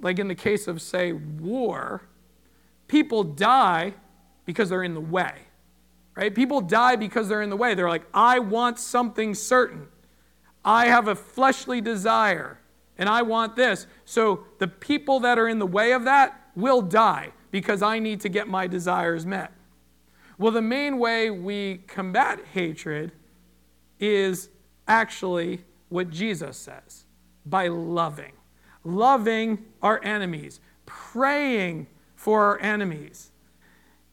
like 0.00 0.18
in 0.18 0.28
the 0.28 0.34
case 0.34 0.68
of, 0.68 0.80
say, 0.80 1.12
war, 1.12 2.02
people 2.88 3.24
die 3.24 3.94
because 4.44 4.68
they're 4.68 4.84
in 4.84 4.94
the 4.94 5.00
way. 5.00 5.32
Right? 6.16 6.34
People 6.34 6.60
die 6.60 6.96
because 6.96 7.28
they're 7.28 7.42
in 7.42 7.50
the 7.50 7.56
way. 7.56 7.74
They're 7.74 7.88
like, 7.88 8.06
I 8.12 8.40
want 8.40 8.78
something 8.78 9.34
certain. 9.34 9.88
I 10.64 10.86
have 10.86 11.08
a 11.08 11.14
fleshly 11.14 11.80
desire 11.80 12.60
and 12.98 13.08
I 13.08 13.22
want 13.22 13.56
this. 13.56 13.86
So 14.04 14.44
the 14.58 14.68
people 14.68 15.20
that 15.20 15.38
are 15.38 15.48
in 15.48 15.58
the 15.58 15.66
way 15.66 15.92
of 15.92 16.04
that 16.04 16.50
will 16.54 16.82
die 16.82 17.32
because 17.50 17.82
I 17.82 17.98
need 17.98 18.20
to 18.20 18.28
get 18.28 18.48
my 18.48 18.66
desires 18.66 19.24
met. 19.24 19.52
Well, 20.36 20.52
the 20.52 20.62
main 20.62 20.98
way 20.98 21.30
we 21.30 21.78
combat 21.86 22.40
hatred 22.52 23.12
is 23.98 24.50
actually 24.86 25.64
what 25.90 26.08
Jesus 26.10 26.56
says 26.56 27.04
by 27.44 27.68
loving. 27.68 28.32
Loving 28.82 29.66
our 29.82 30.02
enemies, 30.02 30.60
praying 30.86 31.86
for 32.16 32.42
our 32.42 32.60
enemies. 32.60 33.30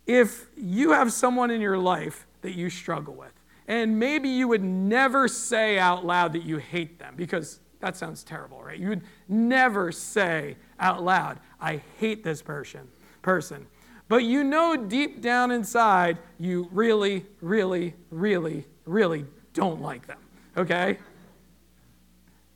If 0.05 0.47
you 0.57 0.91
have 0.91 1.13
someone 1.13 1.49
in 1.49 1.61
your 1.61 1.77
life 1.77 2.27
that 2.41 2.53
you 2.53 2.69
struggle 2.69 3.13
with, 3.13 3.31
and 3.67 3.97
maybe 3.97 4.29
you 4.29 4.47
would 4.47 4.63
never 4.63 5.27
say 5.27 5.77
out 5.77 6.05
loud 6.05 6.33
that 6.33 6.43
you 6.43 6.57
hate 6.57 6.99
them 6.99 7.13
because 7.15 7.59
that 7.79 7.95
sounds 7.95 8.23
terrible, 8.23 8.61
right? 8.63 8.79
You 8.79 8.89
would 8.89 9.03
never 9.27 9.91
say 9.91 10.55
out 10.79 11.03
loud, 11.03 11.39
I 11.59 11.81
hate 11.97 12.23
this 12.23 12.41
person, 12.41 12.87
person. 13.21 13.67
But 14.07 14.23
you 14.23 14.43
know 14.43 14.75
deep 14.77 15.21
down 15.21 15.51
inside 15.51 16.17
you 16.39 16.69
really, 16.71 17.25
really, 17.41 17.93
really, 18.09 18.65
really 18.85 19.25
don't 19.53 19.81
like 19.81 20.07
them, 20.07 20.19
okay? 20.55 20.97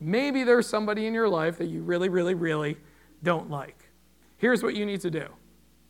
Maybe 0.04 0.44
there's 0.44 0.68
somebody 0.68 1.06
in 1.06 1.14
your 1.14 1.30
life 1.30 1.60
that 1.60 1.68
you 1.68 1.84
really, 1.84 2.10
really, 2.10 2.34
really 2.34 2.76
don't 3.22 3.52
like. 3.52 3.90
Here's 4.38 4.64
what 4.64 4.76
you 4.76 4.86
need 4.86 5.00
to 5.02 5.12
do 5.12 5.28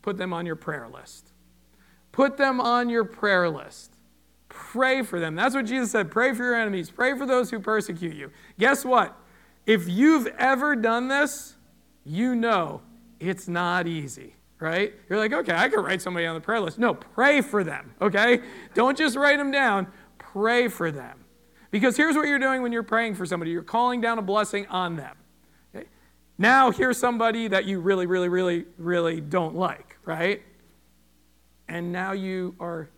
put 0.02 0.18
them 0.18 0.32
on 0.32 0.44
your 0.44 0.56
prayer 0.56 0.88
list. 0.88 1.32
Put 2.12 2.36
them 2.36 2.60
on 2.60 2.90
your 2.90 3.04
prayer 3.04 3.48
list. 3.48 3.94
Pray 4.50 5.02
for 5.02 5.18
them. 5.18 5.34
That's 5.34 5.54
what 5.54 5.64
Jesus 5.64 5.90
said. 5.90 6.10
Pray 6.10 6.34
for 6.34 6.44
your 6.44 6.54
enemies. 6.54 6.90
Pray 6.90 7.16
for 7.16 7.24
those 7.24 7.50
who 7.50 7.58
persecute 7.58 8.14
you. 8.14 8.30
Guess 8.58 8.84
what? 8.84 9.16
If 9.64 9.88
you've 9.88 10.26
ever 10.38 10.76
done 10.76 11.08
this, 11.08 11.54
you 12.04 12.34
know 12.34 12.82
it's 13.18 13.48
not 13.48 13.86
easy, 13.86 14.34
right? 14.58 14.92
You're 15.08 15.18
like, 15.18 15.32
okay, 15.32 15.54
I 15.54 15.70
could 15.70 15.82
write 15.82 16.02
somebody 16.02 16.26
on 16.26 16.34
the 16.34 16.40
prayer 16.40 16.60
list. 16.60 16.78
No, 16.78 16.92
pray 16.92 17.40
for 17.40 17.64
them, 17.64 17.94
okay? 18.02 18.40
Don't 18.74 18.98
just 18.98 19.16
write 19.16 19.38
them 19.38 19.50
down, 19.50 19.86
pray 20.18 20.68
for 20.68 20.90
them. 20.90 21.21
Because 21.72 21.96
here's 21.96 22.14
what 22.14 22.28
you're 22.28 22.38
doing 22.38 22.62
when 22.62 22.70
you're 22.70 22.82
praying 22.84 23.16
for 23.16 23.26
somebody 23.26 23.50
you're 23.50 23.62
calling 23.62 24.00
down 24.00 24.18
a 24.18 24.22
blessing 24.22 24.66
on 24.66 24.94
them. 24.94 25.16
Okay? 25.74 25.88
Now, 26.38 26.70
here's 26.70 26.98
somebody 26.98 27.48
that 27.48 27.64
you 27.64 27.80
really, 27.80 28.06
really, 28.06 28.28
really, 28.28 28.66
really 28.76 29.20
don't 29.20 29.56
like, 29.56 29.96
right? 30.04 30.42
And 31.68 31.90
now 31.90 32.12
you 32.12 32.54
are 32.60 32.90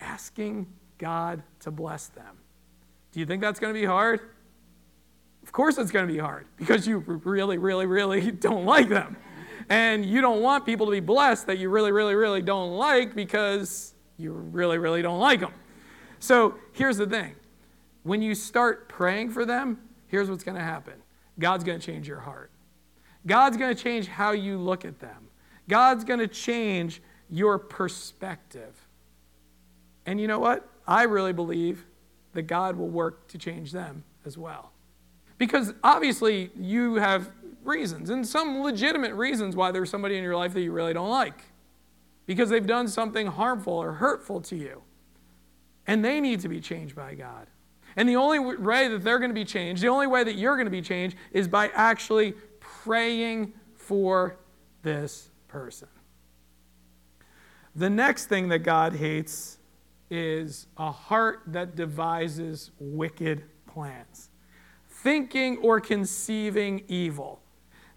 asking 0.00 0.66
God 0.98 1.42
to 1.60 1.70
bless 1.70 2.08
them. 2.08 2.36
Do 3.10 3.20
you 3.20 3.26
think 3.26 3.40
that's 3.40 3.58
going 3.58 3.72
to 3.74 3.80
be 3.80 3.86
hard? 3.86 4.20
Of 5.42 5.50
course, 5.50 5.78
it's 5.78 5.90
going 5.90 6.06
to 6.06 6.12
be 6.12 6.18
hard 6.18 6.46
because 6.58 6.86
you 6.86 6.98
really, 6.98 7.56
really, 7.56 7.86
really 7.86 8.30
don't 8.30 8.66
like 8.66 8.90
them. 8.90 9.16
And 9.70 10.04
you 10.04 10.20
don't 10.20 10.42
want 10.42 10.66
people 10.66 10.84
to 10.86 10.92
be 10.92 11.00
blessed 11.00 11.46
that 11.46 11.58
you 11.58 11.70
really, 11.70 11.90
really, 11.90 12.14
really 12.14 12.42
don't 12.42 12.72
like 12.72 13.14
because 13.14 13.94
you 14.18 14.32
really, 14.32 14.76
really 14.76 15.00
don't 15.00 15.20
like 15.20 15.40
them. 15.40 15.54
So 16.18 16.56
here's 16.72 16.98
the 16.98 17.06
thing 17.06 17.34
when 18.02 18.22
you 18.22 18.34
start 18.34 18.88
praying 18.88 19.30
for 19.30 19.44
them, 19.44 19.78
here's 20.06 20.30
what's 20.30 20.44
going 20.44 20.56
to 20.56 20.62
happen 20.62 20.94
God's 21.38 21.64
going 21.64 21.78
to 21.78 21.84
change 21.84 22.08
your 22.08 22.20
heart. 22.20 22.50
God's 23.26 23.56
going 23.56 23.74
to 23.74 23.80
change 23.80 24.06
how 24.06 24.32
you 24.32 24.58
look 24.58 24.84
at 24.84 24.98
them. 24.98 25.28
God's 25.68 26.04
going 26.04 26.20
to 26.20 26.28
change 26.28 27.02
your 27.28 27.58
perspective. 27.58 28.88
And 30.06 30.20
you 30.20 30.26
know 30.26 30.38
what? 30.38 30.68
I 30.86 31.04
really 31.04 31.32
believe 31.32 31.84
that 32.32 32.42
God 32.42 32.76
will 32.76 32.88
work 32.88 33.28
to 33.28 33.38
change 33.38 33.72
them 33.72 34.04
as 34.24 34.38
well. 34.38 34.72
Because 35.38 35.74
obviously 35.84 36.50
you 36.56 36.96
have 36.96 37.30
reasons, 37.64 38.10
and 38.10 38.26
some 38.26 38.62
legitimate 38.62 39.14
reasons 39.14 39.54
why 39.54 39.70
there's 39.70 39.90
somebody 39.90 40.16
in 40.16 40.22
your 40.22 40.36
life 40.36 40.54
that 40.54 40.60
you 40.62 40.72
really 40.72 40.94
don't 40.94 41.10
like. 41.10 41.44
Because 42.26 42.48
they've 42.48 42.66
done 42.66 42.88
something 42.88 43.26
harmful 43.26 43.74
or 43.74 43.92
hurtful 43.92 44.40
to 44.42 44.56
you. 44.56 44.82
And 45.86 46.04
they 46.04 46.20
need 46.20 46.40
to 46.40 46.48
be 46.48 46.60
changed 46.60 46.94
by 46.94 47.14
God. 47.14 47.46
And 47.96 48.08
the 48.08 48.16
only 48.16 48.38
way 48.38 48.88
that 48.88 49.02
they're 49.02 49.18
going 49.18 49.30
to 49.30 49.34
be 49.34 49.44
changed, 49.44 49.82
the 49.82 49.88
only 49.88 50.06
way 50.06 50.24
that 50.24 50.34
you're 50.34 50.56
going 50.56 50.66
to 50.66 50.70
be 50.70 50.82
changed, 50.82 51.16
is 51.32 51.48
by 51.48 51.68
actually 51.74 52.34
praying 52.60 53.52
for 53.74 54.36
this 54.82 55.30
person. 55.48 55.88
The 57.74 57.90
next 57.90 58.26
thing 58.26 58.48
that 58.48 58.60
God 58.60 58.94
hates 58.94 59.58
is 60.10 60.66
a 60.76 60.90
heart 60.90 61.42
that 61.46 61.76
devises 61.76 62.72
wicked 62.78 63.44
plans, 63.66 64.30
thinking 64.88 65.58
or 65.58 65.80
conceiving 65.80 66.82
evil. 66.88 67.40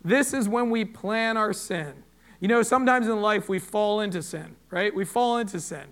This 0.03 0.34
is 0.34 0.47
when 0.47 0.69
we 0.69 0.86
plan 0.86 1.38
our 1.38 1.53
sin. 1.53 2.03
You 2.39 2.47
know, 2.49 2.62
sometimes 2.62 3.08
in 3.08 3.21
life 3.21 3.49
we 3.49 3.58
fall 3.58 4.01
into 4.01 4.21
sin, 4.21 4.56
right? 4.69 4.93
We 4.93 5.06
fall 5.06 5.38
into 5.38 5.60
sin. 5.60 5.86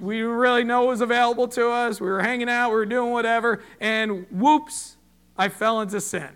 We 0.00 0.22
really 0.22 0.64
know 0.64 0.80
what 0.82 0.88
was 0.88 1.00
available 1.00 1.48
to 1.48 1.68
us. 1.68 2.00
We 2.00 2.08
were 2.08 2.22
hanging 2.22 2.48
out, 2.48 2.70
we 2.70 2.76
were 2.76 2.86
doing 2.86 3.12
whatever, 3.12 3.62
and 3.80 4.26
whoops, 4.30 4.96
I 5.36 5.48
fell 5.48 5.80
into 5.80 6.00
sin. 6.00 6.30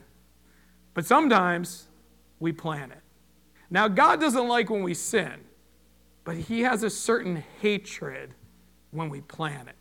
But 0.94 1.06
sometimes 1.06 1.88
we 2.40 2.52
plan 2.52 2.90
it. 2.92 3.00
Now, 3.70 3.88
God 3.88 4.20
doesn't 4.20 4.48
like 4.48 4.70
when 4.70 4.82
we 4.82 4.94
sin. 4.94 5.40
but 6.24 6.36
he 6.36 6.62
has 6.62 6.82
a 6.82 6.90
certain 6.90 7.44
hatred 7.60 8.34
when 8.90 9.10
we 9.10 9.20
plan 9.20 9.68
it. 9.68 9.76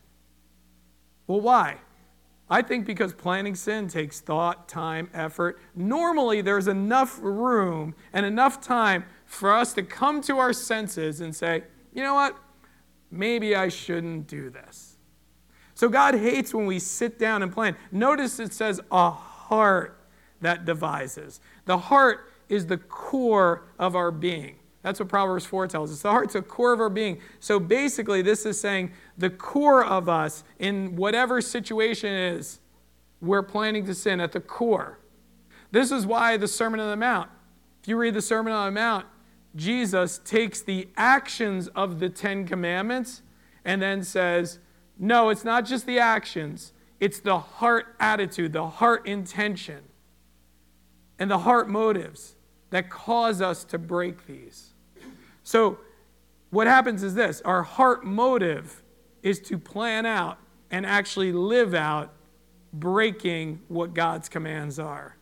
Well, 1.26 1.40
why? 1.40 1.78
I 2.50 2.60
think 2.60 2.84
because 2.84 3.14
planning 3.14 3.54
sin 3.54 3.88
takes 3.88 4.20
thought, 4.20 4.68
time, 4.68 5.08
effort. 5.14 5.58
Normally, 5.74 6.42
there's 6.42 6.68
enough 6.68 7.18
room 7.22 7.94
and 8.12 8.26
enough 8.26 8.60
time 8.60 9.06
for 9.24 9.52
us 9.52 9.72
to 9.74 9.82
come 9.82 10.20
to 10.22 10.38
our 10.38 10.52
senses 10.52 11.22
and 11.22 11.34
say, 11.34 11.64
you 11.94 12.02
know 12.02 12.14
what? 12.14 12.36
Maybe 13.14 13.54
I 13.54 13.68
shouldn't 13.68 14.26
do 14.26 14.50
this. 14.50 14.96
So 15.74 15.88
God 15.88 16.14
hates 16.14 16.54
when 16.54 16.66
we 16.66 16.78
sit 16.78 17.18
down 17.18 17.42
and 17.42 17.52
plan. 17.52 17.76
Notice 17.90 18.38
it 18.38 18.52
says 18.52 18.80
a 18.90 19.10
heart 19.10 20.00
that 20.40 20.64
devises. 20.64 21.40
The 21.64 21.78
heart 21.78 22.30
is 22.48 22.66
the 22.66 22.76
core 22.76 23.64
of 23.78 23.96
our 23.96 24.10
being. 24.10 24.56
That's 24.82 25.00
what 25.00 25.08
Proverbs 25.08 25.46
4 25.46 25.66
tells 25.66 25.90
us. 25.90 26.02
The 26.02 26.10
heart's 26.10 26.34
the 26.34 26.42
core 26.42 26.72
of 26.72 26.80
our 26.80 26.90
being. 26.90 27.18
So 27.40 27.58
basically, 27.58 28.20
this 28.20 28.44
is 28.44 28.60
saying 28.60 28.92
the 29.16 29.30
core 29.30 29.84
of 29.84 30.08
us, 30.08 30.44
in 30.58 30.94
whatever 30.94 31.40
situation 31.40 32.12
is, 32.12 32.60
we're 33.20 33.42
planning 33.42 33.86
to 33.86 33.94
sin 33.94 34.20
at 34.20 34.32
the 34.32 34.40
core. 34.40 34.98
This 35.70 35.90
is 35.90 36.06
why 36.06 36.36
the 36.36 36.46
Sermon 36.46 36.80
on 36.80 36.90
the 36.90 36.96
Mount, 36.96 37.30
if 37.82 37.88
you 37.88 37.96
read 37.96 38.14
the 38.14 38.22
Sermon 38.22 38.52
on 38.52 38.66
the 38.66 38.78
Mount, 38.78 39.06
Jesus 39.56 40.20
takes 40.24 40.60
the 40.60 40.88
actions 40.96 41.68
of 41.68 42.00
the 42.00 42.08
Ten 42.08 42.46
Commandments 42.46 43.22
and 43.64 43.80
then 43.80 44.02
says, 44.02 44.58
no, 44.98 45.28
it's 45.28 45.44
not 45.44 45.64
just 45.64 45.86
the 45.86 45.98
actions, 45.98 46.72
it's 47.00 47.20
the 47.20 47.38
heart 47.38 47.94
attitude, 47.98 48.52
the 48.52 48.68
heart 48.68 49.06
intention, 49.06 49.82
and 51.18 51.30
the 51.30 51.38
heart 51.38 51.68
motives 51.68 52.36
that 52.70 52.90
cause 52.90 53.40
us 53.40 53.64
to 53.64 53.78
break 53.78 54.26
these. 54.26 54.74
So, 55.42 55.78
what 56.50 56.66
happens 56.66 57.02
is 57.02 57.14
this 57.14 57.40
our 57.44 57.62
heart 57.62 58.04
motive 58.04 58.82
is 59.22 59.40
to 59.40 59.58
plan 59.58 60.06
out 60.06 60.38
and 60.70 60.86
actually 60.86 61.32
live 61.32 61.74
out 61.74 62.12
breaking 62.72 63.60
what 63.68 63.94
God's 63.94 64.28
commands 64.28 64.78
are. 64.78 65.16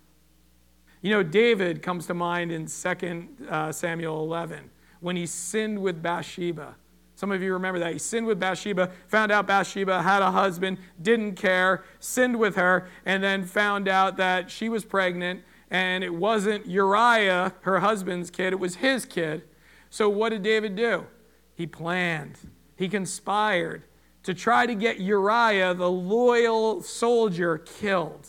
You 1.02 1.10
know, 1.10 1.22
David 1.24 1.82
comes 1.82 2.06
to 2.06 2.14
mind 2.14 2.52
in 2.52 2.66
2 2.66 3.28
uh, 3.50 3.72
Samuel 3.72 4.20
11 4.20 4.70
when 5.00 5.16
he 5.16 5.26
sinned 5.26 5.82
with 5.82 6.00
Bathsheba. 6.00 6.76
Some 7.16 7.32
of 7.32 7.42
you 7.42 7.52
remember 7.52 7.80
that. 7.80 7.92
He 7.92 7.98
sinned 7.98 8.26
with 8.26 8.40
Bathsheba, 8.40 8.90
found 9.08 9.30
out 9.30 9.46
Bathsheba 9.46 10.02
had 10.02 10.22
a 10.22 10.30
husband, 10.30 10.78
didn't 11.00 11.34
care, 11.34 11.84
sinned 11.98 12.38
with 12.38 12.54
her, 12.54 12.88
and 13.04 13.22
then 13.22 13.44
found 13.44 13.88
out 13.88 14.16
that 14.16 14.50
she 14.50 14.68
was 14.68 14.84
pregnant 14.84 15.42
and 15.70 16.04
it 16.04 16.14
wasn't 16.14 16.66
Uriah, 16.66 17.54
her 17.62 17.80
husband's 17.80 18.30
kid, 18.30 18.52
it 18.52 18.60
was 18.60 18.76
his 18.76 19.04
kid. 19.06 19.42
So, 19.88 20.08
what 20.08 20.28
did 20.28 20.42
David 20.42 20.76
do? 20.76 21.06
He 21.54 21.66
planned, 21.66 22.38
he 22.76 22.88
conspired 22.88 23.84
to 24.22 24.34
try 24.34 24.66
to 24.66 24.74
get 24.74 25.00
Uriah, 25.00 25.74
the 25.74 25.90
loyal 25.90 26.82
soldier, 26.82 27.58
killed. 27.58 28.28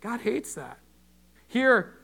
God 0.00 0.20
hates 0.20 0.54
that. 0.54 0.79
Here, 1.50 1.94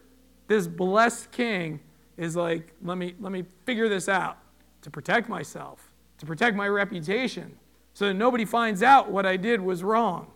this 0.49 0.67
blessed 0.67 1.31
king 1.31 1.79
is 2.17 2.35
like, 2.35 2.73
let 2.83 2.99
me, 2.99 3.15
let 3.21 3.31
me 3.31 3.45
figure 3.65 3.89
this 3.89 4.09
out 4.09 4.39
to 4.83 4.91
protect 4.91 5.29
myself, 5.29 5.93
to 6.19 6.27
protect 6.27 6.57
my 6.57 6.67
reputation, 6.67 7.57
so 7.95 8.09
that 8.09 8.15
nobody 8.15 8.45
finds 8.45 8.83
out 8.83 9.09
what 9.09 9.25
I 9.25 9.37
did 9.37 9.61
was 9.61 9.85
wrong. 9.85 10.33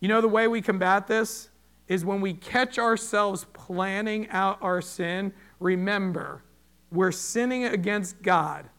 You 0.00 0.08
know 0.08 0.22
the 0.22 0.28
way 0.28 0.48
we 0.48 0.62
combat 0.62 1.06
this 1.06 1.50
is 1.86 2.02
when 2.02 2.22
we 2.22 2.32
catch 2.32 2.78
ourselves 2.78 3.44
planning 3.52 4.26
out 4.30 4.56
our 4.62 4.80
sin, 4.80 5.34
remember 5.60 6.42
we're 6.90 7.12
sinning 7.12 7.66
against 7.66 8.22
God, 8.22 8.70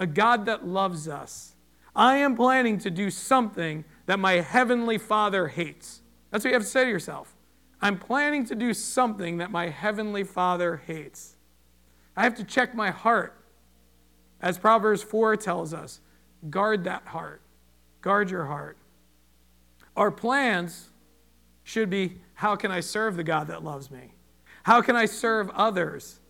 a 0.00 0.08
God 0.08 0.46
that 0.46 0.66
loves 0.66 1.06
us. 1.06 1.54
I 1.94 2.16
am 2.16 2.34
planning 2.34 2.78
to 2.78 2.90
do 2.90 3.10
something 3.10 3.84
that 4.06 4.18
my 4.18 4.40
heavenly 4.40 4.98
Father 4.98 5.46
hates. 5.46 6.02
That's 6.32 6.42
what 6.42 6.50
you 6.50 6.54
have 6.54 6.62
to 6.62 6.68
say 6.68 6.82
to 6.82 6.90
yourself. 6.90 7.36
I'm 7.82 7.98
planning 7.98 8.44
to 8.46 8.54
do 8.54 8.72
something 8.72 9.38
that 9.38 9.50
my 9.50 9.68
heavenly 9.68 10.22
Father 10.22 10.82
hates. 10.86 11.34
I 12.16 12.22
have 12.22 12.36
to 12.36 12.44
check 12.44 12.76
my 12.76 12.90
heart. 12.90 13.36
As 14.40 14.56
Proverbs 14.56 15.02
4 15.02 15.36
tells 15.36 15.74
us, 15.74 16.00
guard 16.48 16.84
that 16.84 17.06
heart. 17.06 17.42
Guard 18.00 18.30
your 18.30 18.46
heart. 18.46 18.78
Our 19.96 20.12
plans 20.12 20.90
should 21.64 21.90
be 21.90 22.18
how 22.34 22.54
can 22.54 22.70
I 22.70 22.80
serve 22.80 23.16
the 23.16 23.24
God 23.24 23.48
that 23.48 23.64
loves 23.64 23.90
me? 23.90 24.14
How 24.62 24.80
can 24.80 24.94
I 24.94 25.06
serve 25.06 25.50
others? 25.50 26.20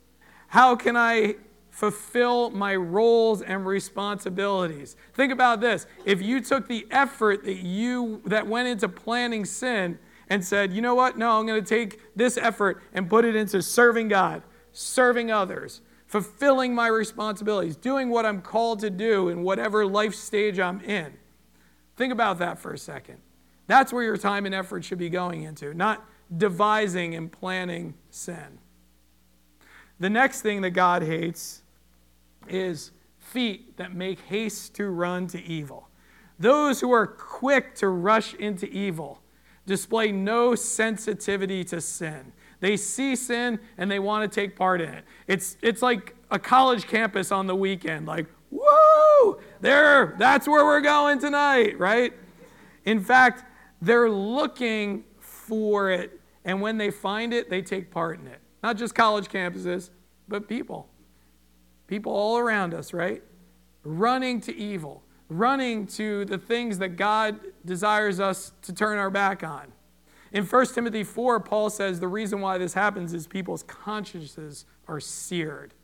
How 0.49 0.75
can 0.75 0.97
I 0.97 1.37
fulfill 1.71 2.51
my 2.51 2.77
roles 2.77 3.43
and 3.43 3.67
responsibilities? 3.67 4.97
Think 5.15 5.33
about 5.33 5.61
this. 5.61 5.87
If 6.05 6.23
you 6.23 6.41
took 6.41 6.67
the 6.67 6.87
effort 6.91 7.45
that 7.45 7.59
you 7.59 8.23
that 8.27 8.47
went 8.47 8.69
into 8.69 8.89
planning 8.89 9.45
sin 9.45 9.99
and 10.29 10.45
said, 10.45 10.73
"You 10.73 10.83
know 10.83 10.95
what? 10.95 11.19
No, 11.19 11.39
I'm 11.39 11.47
going 11.47 11.63
to 11.63 11.69
take 11.69 12.01
this 12.17 12.37
effort 12.37 12.83
and 12.93 13.09
put 13.09 13.25
it 13.25 13.37
into 13.37 13.63
serving 13.63 14.09
God, 14.09 14.43
serving 14.73 15.31
others, 15.31 15.81
fulfilling 16.07 16.75
my 16.75 16.87
responsibilities, 16.87 17.77
doing 17.77 18.09
what 18.09 18.27
I'm 18.27 18.43
called 18.43 18.81
to 18.81 18.91
do 18.91 19.29
in 19.29 19.43
whatever 19.43 19.87
life 19.87 20.15
stage 20.15 20.59
I'm 20.59 20.81
in." 20.81 21.15
Think 21.97 22.13
about 22.13 22.39
that 22.39 22.59
for 22.59 22.73
a 22.73 22.79
second. 22.79 23.19
That's 23.67 23.93
where 23.93 24.03
your 24.03 24.17
time 24.17 24.47
and 24.47 24.55
effort 24.55 24.85
should 24.85 24.99
be 24.99 25.09
going 25.09 25.43
into, 25.43 25.73
not 25.73 26.05
devising 26.37 27.15
and 27.15 27.31
planning 27.31 27.95
sin. 28.11 28.59
The 30.01 30.11
next 30.11 30.43
thing 30.43 30.63
that 30.63 30.71
God 30.71 31.03
hates 31.03 31.63
is 32.49 32.91
feet 33.19 33.77
that 33.77 33.95
make 33.95 34.19
haste 34.21 34.75
to 34.75 34.89
run 34.89 35.27
to 35.29 35.41
evil. 35.41 35.89
Those 36.39 36.81
who 36.81 36.91
are 36.93 37.07
quick 37.07 37.75
to 37.77 37.89
rush 37.89 38.35
into 38.35 38.67
evil 38.69 39.22
display 39.67 40.13
no 40.13 40.55
sensitivity 40.55 41.65
to 41.65 41.81
sin. 41.81 42.33
They 42.61 42.77
see 42.77 43.17
sin 43.17 43.59
and 43.77 43.91
they 43.91 43.99
want 43.99 44.31
to 44.31 44.41
take 44.41 44.57
part 44.57 44.81
in 44.81 44.89
it. 44.89 45.05
It's, 45.27 45.57
it's 45.63 45.83
like 45.83 46.15
a 46.31 46.39
college 46.39 46.87
campus 46.87 47.33
on 47.33 47.47
the 47.47 47.57
weekend, 47.57 48.07
like, 48.07 48.27
woo, 48.51 49.41
there, 49.61 50.15
that's 50.19 50.47
where 50.47 50.65
we're 50.65 50.81
going 50.81 51.19
tonight, 51.19 51.79
right? 51.79 52.13
In 52.85 53.01
fact, 53.01 53.45
they're 53.81 54.11
looking 54.11 55.05
for 55.19 55.91
it, 55.91 56.21
and 56.45 56.61
when 56.61 56.79
they 56.79 56.91
find 56.91 57.35
it, 57.35 57.51
they 57.51 57.63
take 57.63 57.91
part 57.91 58.21
in 58.21 58.27
it. 58.27 58.39
Not 58.63 58.77
just 58.77 58.95
college 58.95 59.29
campuses, 59.29 59.91
but 60.29 60.49
people. 60.49 60.89
People 61.89 62.13
all 62.13 62.39
around 62.39 62.75
us, 62.75 62.93
right? 62.93 63.23
Running 63.83 64.41
to 64.43 64.57
evil, 64.57 65.03
running 65.29 65.87
to 65.89 66.25
the 66.27 66.39
things 66.39 66.79
that 66.79 66.91
God 66.97 67.41
desires 67.65 68.21
us 68.21 68.53
to 68.63 68.73
turn 68.73 68.99
our 68.99 69.11
back 69.11 69.43
on. 69.43 69.73
In 70.33 70.45
1 70.45 70.67
Timothy 70.69 71.05
4, 71.05 71.41
Paul 71.41 71.71
says 71.71 72.01
the 72.01 72.09
reason 72.09 72.41
why 72.41 72.59
this 72.59 72.75
happens 72.75 73.13
is 73.13 73.27
people's 73.27 73.63
consciences 73.63 74.65
are 74.89 75.01
seared, 75.01 75.75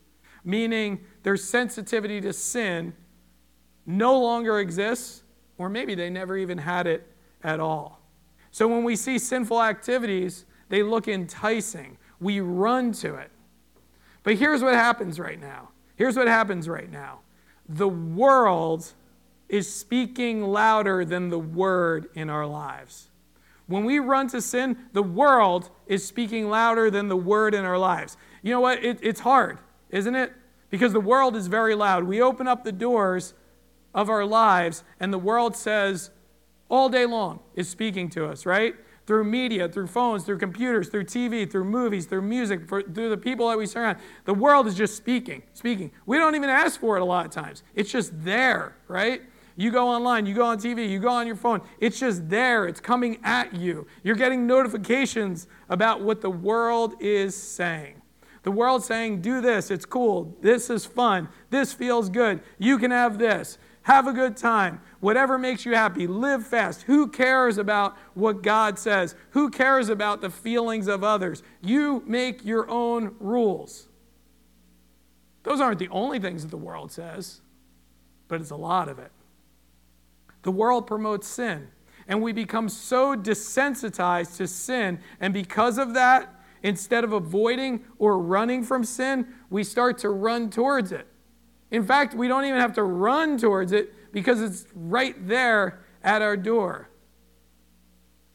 meaning 0.43 0.99
their 1.23 1.37
sensitivity 1.37 2.19
to 2.21 2.33
sin 2.33 2.93
no 3.85 4.19
longer 4.19 4.59
exists, 4.59 5.23
or 5.57 5.69
maybe 5.69 5.95
they 5.95 6.09
never 6.09 6.37
even 6.37 6.57
had 6.57 6.87
it 6.87 7.07
at 7.43 7.59
all. 7.59 8.01
So 8.51 8.67
when 8.67 8.83
we 8.83 8.95
see 8.95 9.19
sinful 9.19 9.61
activities, 9.61 10.45
they 10.69 10.83
look 10.83 11.07
enticing 11.07 11.97
we 12.19 12.41
run 12.41 12.91
to 12.91 13.15
it. 13.15 13.31
But 14.23 14.35
here's 14.35 14.61
what 14.61 14.73
happens 14.73 15.19
right 15.19 15.39
now. 15.39 15.69
Here's 15.95 16.15
what 16.15 16.27
happens 16.27 16.67
right 16.67 16.91
now. 16.91 17.19
The 17.67 17.87
world 17.87 18.93
is 19.49 19.71
speaking 19.71 20.43
louder 20.43 21.03
than 21.03 21.29
the 21.29 21.39
word 21.39 22.07
in 22.13 22.29
our 22.29 22.45
lives. 22.45 23.09
When 23.67 23.83
we 23.83 23.99
run 23.99 24.27
to 24.29 24.41
sin, 24.41 24.77
the 24.93 25.03
world 25.03 25.69
is 25.87 26.05
speaking 26.05 26.49
louder 26.49 26.89
than 26.89 27.07
the 27.07 27.17
word 27.17 27.53
in 27.53 27.65
our 27.65 27.77
lives. 27.77 28.17
You 28.41 28.51
know 28.51 28.61
what? 28.61 28.83
It, 28.83 28.99
it's 29.01 29.19
hard, 29.19 29.59
isn't 29.89 30.15
it? 30.15 30.33
Because 30.69 30.93
the 30.93 30.99
world 30.99 31.35
is 31.35 31.47
very 31.47 31.75
loud. 31.75 32.03
We 32.03 32.21
open 32.21 32.47
up 32.47 32.63
the 32.63 32.71
doors 32.71 33.33
of 33.93 34.09
our 34.09 34.25
lives, 34.25 34.83
and 34.99 35.11
the 35.11 35.19
world 35.19 35.55
says 35.55 36.11
all 36.69 36.89
day 36.89 37.05
long 37.05 37.39
is 37.55 37.67
speaking 37.67 38.09
to 38.11 38.25
us, 38.27 38.45
right? 38.45 38.75
through 39.09 39.23
media, 39.23 39.67
through 39.67 39.87
phones, 39.87 40.23
through 40.23 40.37
computers, 40.37 40.87
through 40.87 41.03
TV, 41.03 41.49
through 41.49 41.63
movies, 41.63 42.05
through 42.05 42.21
music, 42.21 42.69
for, 42.69 42.83
through 42.83 43.09
the 43.09 43.17
people 43.17 43.49
that 43.49 43.57
we 43.57 43.65
surround. 43.65 43.97
The 44.25 44.35
world 44.35 44.67
is 44.67 44.75
just 44.75 44.95
speaking, 44.95 45.41
speaking. 45.53 45.89
We 46.05 46.19
don't 46.19 46.35
even 46.35 46.47
ask 46.51 46.79
for 46.79 46.95
it 46.95 47.01
a 47.01 47.05
lot 47.05 47.25
of 47.25 47.31
times. 47.31 47.63
It's 47.73 47.91
just 47.91 48.11
there, 48.23 48.75
right? 48.87 49.23
You 49.59 49.71
go 49.71 49.89
online, 49.89 50.25
you 50.25 50.33
go 50.33 50.45
on 50.45 50.57
TV, 50.57 50.89
you 50.89 50.99
go 50.99 51.09
on 51.09 51.27
your 51.27 51.35
phone. 51.35 51.59
It's 51.81 51.99
just 51.99 52.29
there. 52.29 52.65
It's 52.65 52.79
coming 52.79 53.19
at 53.25 53.53
you. 53.53 53.87
You're 54.03 54.15
getting 54.15 54.47
notifications 54.47 55.47
about 55.67 55.99
what 55.99 56.21
the 56.21 56.29
world 56.29 56.93
is 57.01 57.35
saying. 57.35 58.01
The 58.43 58.51
world 58.51 58.85
saying, 58.85 59.19
do 59.19 59.41
this, 59.41 59.69
it's 59.69 59.83
cool, 59.83 60.33
this 60.39 60.69
is 60.69 60.85
fun, 60.85 61.27
this 61.49 61.73
feels 61.73 62.07
good, 62.07 62.39
you 62.57 62.77
can 62.77 62.89
have 62.91 63.19
this. 63.19 63.57
Have 63.81 64.07
a 64.07 64.13
good 64.13 64.37
time. 64.37 64.79
Whatever 65.01 65.37
makes 65.37 65.65
you 65.65 65.73
happy. 65.73 66.05
Live 66.05 66.45
fast. 66.45 66.83
Who 66.83 67.07
cares 67.07 67.57
about 67.57 67.97
what 68.13 68.43
God 68.43 68.77
says? 68.77 69.15
Who 69.31 69.49
cares 69.49 69.89
about 69.89 70.21
the 70.21 70.29
feelings 70.29 70.87
of 70.87 71.03
others? 71.03 71.43
You 71.61 72.03
make 72.05 72.45
your 72.45 72.69
own 72.69 73.15
rules. 73.19 73.87
Those 75.43 75.59
aren't 75.59 75.79
the 75.79 75.89
only 75.89 76.19
things 76.19 76.43
that 76.43 76.51
the 76.51 76.57
world 76.57 76.91
says, 76.91 77.41
but 78.27 78.39
it's 78.39 78.51
a 78.51 78.55
lot 78.55 78.89
of 78.89 78.99
it. 78.99 79.11
The 80.43 80.51
world 80.51 80.87
promotes 80.87 81.27
sin, 81.27 81.67
and 82.07 82.21
we 82.21 82.31
become 82.31 82.69
so 82.69 83.15
desensitized 83.15 84.37
to 84.37 84.47
sin, 84.47 84.99
and 85.19 85.33
because 85.33 85.77
of 85.77 85.93
that, 85.93 86.33
instead 86.63 87.03
of 87.03 87.13
avoiding 87.13 87.83
or 87.97 88.19
running 88.19 88.63
from 88.63 88.83
sin, 88.83 89.27
we 89.49 89.63
start 89.63 89.97
to 89.99 90.09
run 90.09 90.49
towards 90.49 90.91
it. 90.91 91.07
In 91.71 91.85
fact, 91.85 92.13
we 92.15 92.27
don't 92.27 92.45
even 92.45 92.59
have 92.59 92.73
to 92.73 92.83
run 92.83 93.37
towards 93.37 93.71
it 93.71 94.11
because 94.11 94.41
it's 94.41 94.65
right 94.73 95.15
there 95.27 95.81
at 96.03 96.21
our 96.21 96.35
door. 96.35 96.89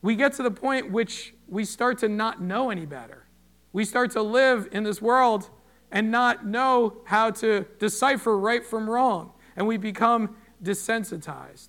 We 0.03 0.17
get 0.17 0.35
to 0.35 0.43
the 0.43 0.51
point 0.51 0.91
which 0.91 1.35
we 1.49 1.65
start 1.65 1.99
to 1.99 2.09
not 2.09 2.41
know 2.43 2.71
any 2.71 2.87
better. 2.87 3.27
We 3.73 3.85
start 3.85 4.11
to 4.13 4.23
live 4.23 4.69
in 4.71 4.85
this 4.85 5.03
world 5.03 5.51
and 5.91 6.11
not 6.11 6.47
know 6.47 6.99
how 7.05 7.31
to 7.31 7.67
decipher 7.79 8.39
right 8.39 8.65
from 8.65 8.89
wrong, 8.89 9.33
and 9.57 9.67
we 9.67 9.77
become 9.77 10.37
desensitized. 10.63 11.69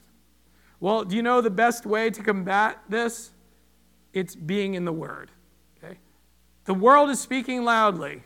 Well, 0.85 1.03
do 1.03 1.15
you 1.15 1.23
know 1.23 1.41
the 1.41 1.49
best 1.49 1.87
way 1.87 2.11
to 2.11 2.21
combat 2.21 2.77
this? 2.87 3.31
It's 4.13 4.35
being 4.35 4.75
in 4.75 4.85
the 4.85 4.93
Word. 4.93 5.31
Okay? 5.83 5.97
The 6.65 6.75
world 6.75 7.09
is 7.09 7.19
speaking 7.19 7.63
loudly. 7.63 8.21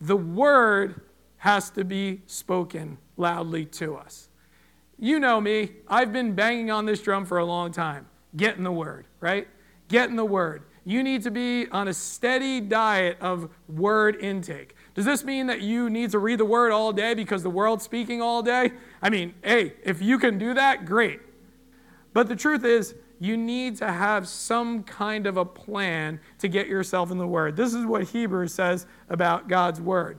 The 0.00 0.16
Word 0.16 1.02
has 1.36 1.70
to 1.70 1.84
be 1.84 2.22
spoken 2.26 2.98
loudly 3.16 3.66
to 3.66 3.94
us. 3.94 4.30
You 4.98 5.20
know 5.20 5.40
me, 5.40 5.74
I've 5.86 6.12
been 6.12 6.34
banging 6.34 6.72
on 6.72 6.86
this 6.86 7.00
drum 7.00 7.24
for 7.24 7.38
a 7.38 7.44
long 7.44 7.70
time. 7.70 8.08
Get 8.36 8.56
in 8.56 8.64
the 8.64 8.72
Word, 8.72 9.06
right? 9.20 9.46
Get 9.86 10.10
in 10.10 10.16
the 10.16 10.24
Word. 10.24 10.64
You 10.84 11.04
need 11.04 11.22
to 11.22 11.30
be 11.30 11.68
on 11.70 11.86
a 11.86 11.94
steady 11.94 12.60
diet 12.60 13.16
of 13.20 13.48
Word 13.68 14.16
intake. 14.16 14.74
Does 14.94 15.04
this 15.04 15.22
mean 15.22 15.46
that 15.46 15.60
you 15.60 15.88
need 15.88 16.10
to 16.10 16.18
read 16.18 16.40
the 16.40 16.44
Word 16.44 16.72
all 16.72 16.92
day 16.92 17.14
because 17.14 17.44
the 17.44 17.50
world's 17.50 17.84
speaking 17.84 18.20
all 18.20 18.42
day? 18.42 18.72
I 19.00 19.08
mean, 19.08 19.34
hey, 19.44 19.74
if 19.84 20.02
you 20.02 20.18
can 20.18 20.36
do 20.36 20.52
that, 20.52 20.84
great. 20.84 21.20
But 22.16 22.28
the 22.28 22.34
truth 22.34 22.64
is, 22.64 22.94
you 23.20 23.36
need 23.36 23.76
to 23.76 23.92
have 23.92 24.26
some 24.26 24.84
kind 24.84 25.26
of 25.26 25.36
a 25.36 25.44
plan 25.44 26.18
to 26.38 26.48
get 26.48 26.66
yourself 26.66 27.10
in 27.10 27.18
the 27.18 27.26
Word. 27.26 27.56
This 27.56 27.74
is 27.74 27.84
what 27.84 28.04
Hebrews 28.04 28.54
says 28.54 28.86
about 29.10 29.48
God's 29.48 29.82
Word. 29.82 30.18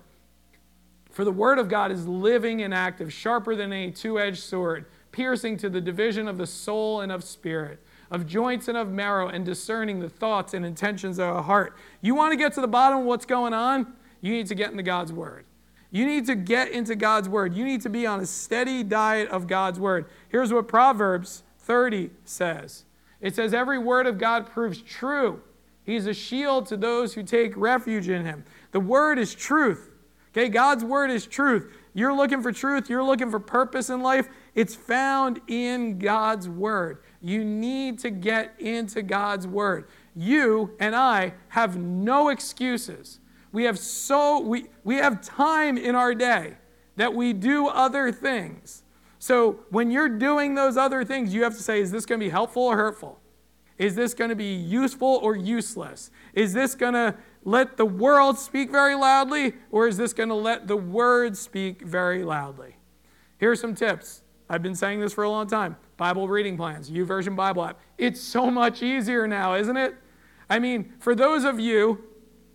For 1.09 1.25
the 1.25 1.31
word 1.31 1.57
of 1.57 1.69
God 1.69 1.91
is 1.91 2.07
living 2.07 2.61
and 2.61 2.71
active, 2.71 3.11
sharper 3.11 3.55
than 3.55 3.73
a 3.73 3.89
two 3.89 4.19
edged 4.19 4.43
sword, 4.43 4.85
piercing 5.11 5.57
to 5.57 5.71
the 5.71 5.81
division 5.81 6.27
of 6.27 6.37
the 6.37 6.45
soul 6.45 7.01
and 7.01 7.11
of 7.11 7.23
spirit, 7.23 7.79
of 8.11 8.27
joints 8.27 8.67
and 8.67 8.77
of 8.77 8.91
marrow, 8.91 9.29
and 9.29 9.43
discerning 9.43 9.99
the 9.99 10.09
thoughts 10.09 10.53
and 10.53 10.63
intentions 10.63 11.17
of 11.17 11.35
a 11.35 11.41
heart. 11.41 11.75
You 12.01 12.13
want 12.13 12.31
to 12.31 12.37
get 12.37 12.53
to 12.53 12.61
the 12.61 12.67
bottom 12.67 12.99
of 12.99 13.05
what's 13.05 13.25
going 13.25 13.55
on? 13.55 13.93
You 14.21 14.31
need 14.31 14.45
to 14.45 14.55
get 14.55 14.69
into 14.69 14.83
God's 14.83 15.11
word. 15.11 15.45
You 15.89 16.05
need 16.05 16.27
to 16.27 16.35
get 16.35 16.69
into 16.69 16.95
God's 16.95 17.27
word. 17.27 17.55
You 17.55 17.65
need 17.65 17.81
to 17.81 17.89
be 17.89 18.05
on 18.05 18.19
a 18.19 18.27
steady 18.27 18.83
diet 18.83 19.29
of 19.29 19.47
God's 19.47 19.79
word. 19.79 20.05
Here's 20.29 20.53
what 20.53 20.67
Proverbs 20.67 21.41
30 21.67 22.09
says 22.23 22.85
it 23.19 23.35
says, 23.35 23.53
Every 23.53 23.77
word 23.77 24.07
of 24.07 24.17
God 24.17 24.47
proves 24.47 24.81
true. 24.81 25.41
He's 25.83 26.07
a 26.07 26.13
shield 26.13 26.65
to 26.67 26.77
those 26.77 27.13
who 27.13 27.23
take 27.23 27.55
refuge 27.55 28.09
in 28.09 28.25
him. 28.25 28.43
The 28.71 28.79
word 28.79 29.19
is 29.19 29.33
truth. 29.35 29.91
Okay, 30.31 30.49
God's 30.49 30.83
word 30.83 31.09
is 31.09 31.25
truth. 31.25 31.73
You're 31.93 32.13
looking 32.13 32.41
for 32.41 32.51
truth, 32.51 32.89
you're 32.89 33.03
looking 33.03 33.31
for 33.31 33.39
purpose 33.39 33.89
in 33.89 34.01
life. 34.01 34.27
It's 34.53 34.75
found 34.75 35.41
in 35.47 35.99
God's 35.99 36.47
word. 36.47 36.99
You 37.21 37.43
need 37.43 37.99
to 37.99 38.11
get 38.11 38.53
into 38.59 39.01
God's 39.01 39.47
word. 39.47 39.87
You 40.15 40.75
and 40.79 40.95
I 40.95 41.33
have 41.49 41.77
no 41.77 42.29
excuses. 42.29 43.19
We 43.51 43.63
have 43.63 43.79
so 43.79 44.39
we, 44.39 44.65
we 44.83 44.95
have 44.95 45.21
time 45.21 45.77
in 45.77 45.95
our 45.95 46.13
day 46.13 46.57
that 46.97 47.13
we 47.13 47.33
do 47.33 47.67
other 47.67 48.11
things. 48.11 48.83
So 49.19 49.59
when 49.69 49.91
you're 49.91 50.09
doing 50.09 50.55
those 50.55 50.77
other 50.77 51.03
things, 51.03 51.33
you 51.33 51.43
have 51.43 51.55
to 51.55 51.63
say, 51.63 51.81
is 51.81 51.91
this 51.91 52.05
going 52.05 52.19
to 52.19 52.25
be 52.25 52.29
helpful 52.29 52.63
or 52.63 52.75
hurtful? 52.77 53.19
Is 53.77 53.95
this 53.95 54.13
going 54.13 54.29
to 54.29 54.35
be 54.35 54.55
useful 54.55 55.19
or 55.21 55.35
useless? 55.35 56.09
Is 56.33 56.53
this 56.53 56.75
going 56.75 56.93
to 56.93 57.15
let 57.43 57.77
the 57.77 57.85
world 57.85 58.37
speak 58.37 58.71
very 58.71 58.95
loudly, 58.95 59.53
or 59.71 59.87
is 59.87 59.97
this 59.97 60.13
going 60.13 60.29
to 60.29 60.35
let 60.35 60.67
the 60.67 60.77
word 60.77 61.37
speak 61.37 61.81
very 61.81 62.23
loudly? 62.23 62.75
Here 63.39 63.51
are 63.51 63.55
some 63.55 63.75
tips. 63.75 64.23
I've 64.49 64.63
been 64.63 64.75
saying 64.75 64.99
this 64.99 65.13
for 65.13 65.23
a 65.23 65.29
long 65.29 65.47
time. 65.47 65.77
Bible 65.97 66.27
reading 66.27 66.57
plans, 66.57 66.89
YouVersion 66.89 67.35
Bible 67.35 67.65
app. 67.65 67.79
It's 67.97 68.19
so 68.19 68.49
much 68.49 68.81
easier 68.81 69.27
now, 69.27 69.55
isn't 69.55 69.77
it? 69.77 69.95
I 70.49 70.59
mean, 70.59 70.93
for 70.99 71.15
those 71.15 71.43
of 71.43 71.59
you 71.59 72.03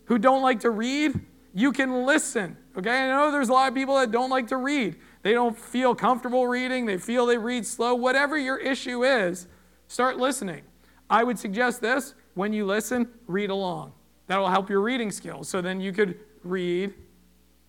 who 0.06 0.18
don't 0.18 0.42
like 0.42 0.60
to 0.60 0.70
read, 0.70 1.20
you 1.54 1.72
can 1.72 2.04
listen. 2.04 2.56
Okay? 2.76 2.90
I 2.90 3.08
know 3.08 3.30
there's 3.30 3.48
a 3.48 3.52
lot 3.52 3.68
of 3.68 3.74
people 3.74 3.96
that 3.96 4.10
don't 4.10 4.30
like 4.30 4.48
to 4.48 4.56
read. 4.56 4.96
They 5.22 5.32
don't 5.32 5.56
feel 5.56 5.94
comfortable 5.94 6.46
reading, 6.46 6.86
they 6.86 6.98
feel 6.98 7.26
they 7.26 7.38
read 7.38 7.64
slow. 7.66 7.94
Whatever 7.94 8.36
your 8.36 8.58
issue 8.58 9.04
is, 9.04 9.46
start 9.88 10.18
listening. 10.18 10.62
I 11.08 11.24
would 11.24 11.38
suggest 11.38 11.80
this 11.80 12.14
when 12.34 12.52
you 12.52 12.64
listen, 12.64 13.08
read 13.26 13.50
along. 13.50 13.92
That'll 14.26 14.48
help 14.48 14.70
your 14.70 14.80
reading 14.80 15.10
skills. 15.10 15.48
So 15.48 15.60
then 15.60 15.80
you 15.80 15.92
could 15.92 16.18
read 16.42 16.94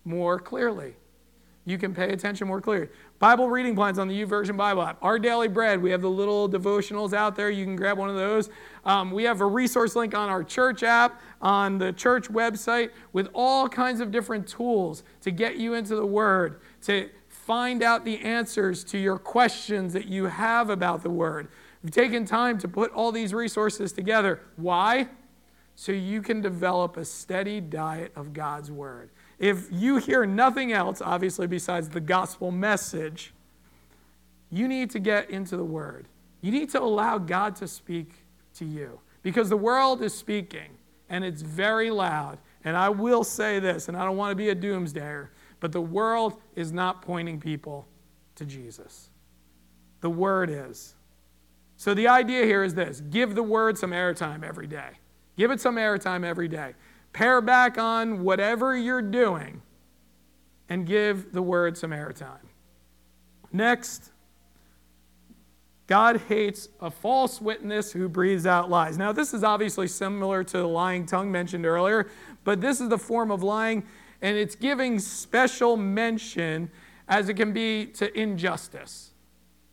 more 0.05 0.39
clearly. 0.39 0.95
You 1.65 1.77
can 1.77 1.93
pay 1.93 2.09
attention 2.11 2.47
more 2.47 2.59
clearly. 2.59 2.89
Bible 3.19 3.49
reading 3.49 3.73
plans 3.73 3.97
on 3.97 4.09
the 4.09 4.21
YouVersion 4.21 4.57
Bible 4.57 4.83
app. 4.83 4.97
Our 5.01 5.17
Daily 5.17 5.47
Bread, 5.47 5.81
we 5.81 5.91
have 5.91 6.01
the 6.01 6.09
little 6.09 6.49
devotionals 6.49 7.13
out 7.13 7.37
there. 7.37 7.49
You 7.49 7.63
can 7.63 7.77
grab 7.77 7.97
one 7.97 8.09
of 8.09 8.15
those. 8.15 8.49
Um, 8.83 9.11
we 9.11 9.23
have 9.23 9.39
a 9.39 9.45
resource 9.45 9.95
link 9.95 10.13
on 10.13 10.27
our 10.27 10.43
church 10.43 10.83
app, 10.83 11.21
on 11.41 11.77
the 11.77 11.93
church 11.93 12.27
website, 12.27 12.89
with 13.13 13.29
all 13.33 13.69
kinds 13.69 14.01
of 14.01 14.11
different 14.11 14.45
tools 14.45 15.03
to 15.21 15.31
get 15.31 15.55
you 15.55 15.73
into 15.73 15.95
the 15.95 16.05
Word, 16.05 16.59
to 16.81 17.09
find 17.45 17.83
out 17.83 18.05
the 18.05 18.19
answers 18.19 18.83
to 18.85 18.97
your 18.97 19.17
questions 19.17 19.93
that 19.93 20.05
you 20.05 20.25
have 20.25 20.69
about 20.69 21.03
the 21.03 21.09
Word. 21.09 21.47
We've 21.81 21.91
taken 21.91 22.25
time 22.25 22.57
to 22.59 22.67
put 22.67 22.91
all 22.93 23.11
these 23.11 23.33
resources 23.33 23.91
together. 23.91 24.41
Why? 24.55 25.09
so 25.75 25.91
you 25.91 26.21
can 26.21 26.41
develop 26.41 26.97
a 26.97 27.05
steady 27.05 27.59
diet 27.59 28.11
of 28.15 28.33
God's 28.33 28.71
Word. 28.71 29.09
If 29.39 29.67
you 29.71 29.97
hear 29.97 30.25
nothing 30.25 30.71
else, 30.71 31.01
obviously, 31.01 31.47
besides 31.47 31.89
the 31.89 31.99
gospel 31.99 32.51
message, 32.51 33.33
you 34.51 34.67
need 34.67 34.91
to 34.91 34.99
get 34.99 35.29
into 35.29 35.57
the 35.57 35.63
Word. 35.63 36.07
You 36.41 36.51
need 36.51 36.69
to 36.71 36.81
allow 36.81 37.17
God 37.17 37.55
to 37.57 37.67
speak 37.67 38.11
to 38.55 38.65
you 38.65 38.99
because 39.23 39.49
the 39.49 39.57
world 39.57 40.01
is 40.01 40.13
speaking 40.13 40.77
and 41.09 41.23
it's 41.23 41.41
very 41.41 41.89
loud. 41.89 42.37
And 42.63 42.77
I 42.77 42.89
will 42.89 43.23
say 43.23 43.59
this, 43.59 43.87
and 43.87 43.97
I 43.97 44.05
don't 44.05 44.15
want 44.15 44.31
to 44.31 44.35
be 44.35 44.49
a 44.49 44.55
doomsdayer, 44.55 45.29
but 45.63 45.71
the 45.71 45.79
world 45.79 46.41
is 46.57 46.73
not 46.73 47.01
pointing 47.01 47.39
people 47.39 47.87
to 48.35 48.45
Jesus. 48.45 49.09
The 50.01 50.09
Word 50.09 50.49
is. 50.49 50.95
So 51.77 51.93
the 51.93 52.09
idea 52.09 52.43
here 52.43 52.65
is 52.65 52.75
this 52.75 52.99
give 52.99 53.33
the 53.33 53.43
Word 53.43 53.77
some 53.77 53.91
airtime 53.91 54.43
every 54.43 54.67
day. 54.67 54.89
Give 55.37 55.51
it 55.51 55.61
some 55.61 55.77
airtime 55.77 56.25
every 56.25 56.49
day. 56.49 56.73
Pare 57.13 57.39
back 57.39 57.77
on 57.77 58.25
whatever 58.25 58.75
you're 58.75 59.01
doing 59.01 59.61
and 60.67 60.85
give 60.85 61.31
the 61.31 61.41
word 61.41 61.77
some 61.77 61.91
airtime. 61.91 62.45
Next, 63.53 64.11
God 65.87 66.17
hates 66.27 66.67
a 66.81 66.91
false 66.91 67.39
witness 67.39 67.93
who 67.93 68.09
breathes 68.09 68.45
out 68.45 68.69
lies. 68.69 68.97
Now, 68.97 69.13
this 69.13 69.33
is 69.33 69.45
obviously 69.45 69.87
similar 69.87 70.43
to 70.43 70.57
the 70.57 70.67
lying 70.67 71.05
tongue 71.05 71.31
mentioned 71.31 71.65
earlier, 71.65 72.09
but 72.43 72.59
this 72.59 72.81
is 72.81 72.89
the 72.89 72.97
form 72.97 73.31
of 73.31 73.43
lying, 73.43 73.85
and 74.23 74.37
it's 74.37 74.55
giving 74.55 74.97
special 74.97 75.75
mention 75.77 76.71
as 77.07 77.27
it 77.27 77.35
can 77.35 77.51
be 77.51 77.85
to 77.85 78.17
injustice. 78.17 79.11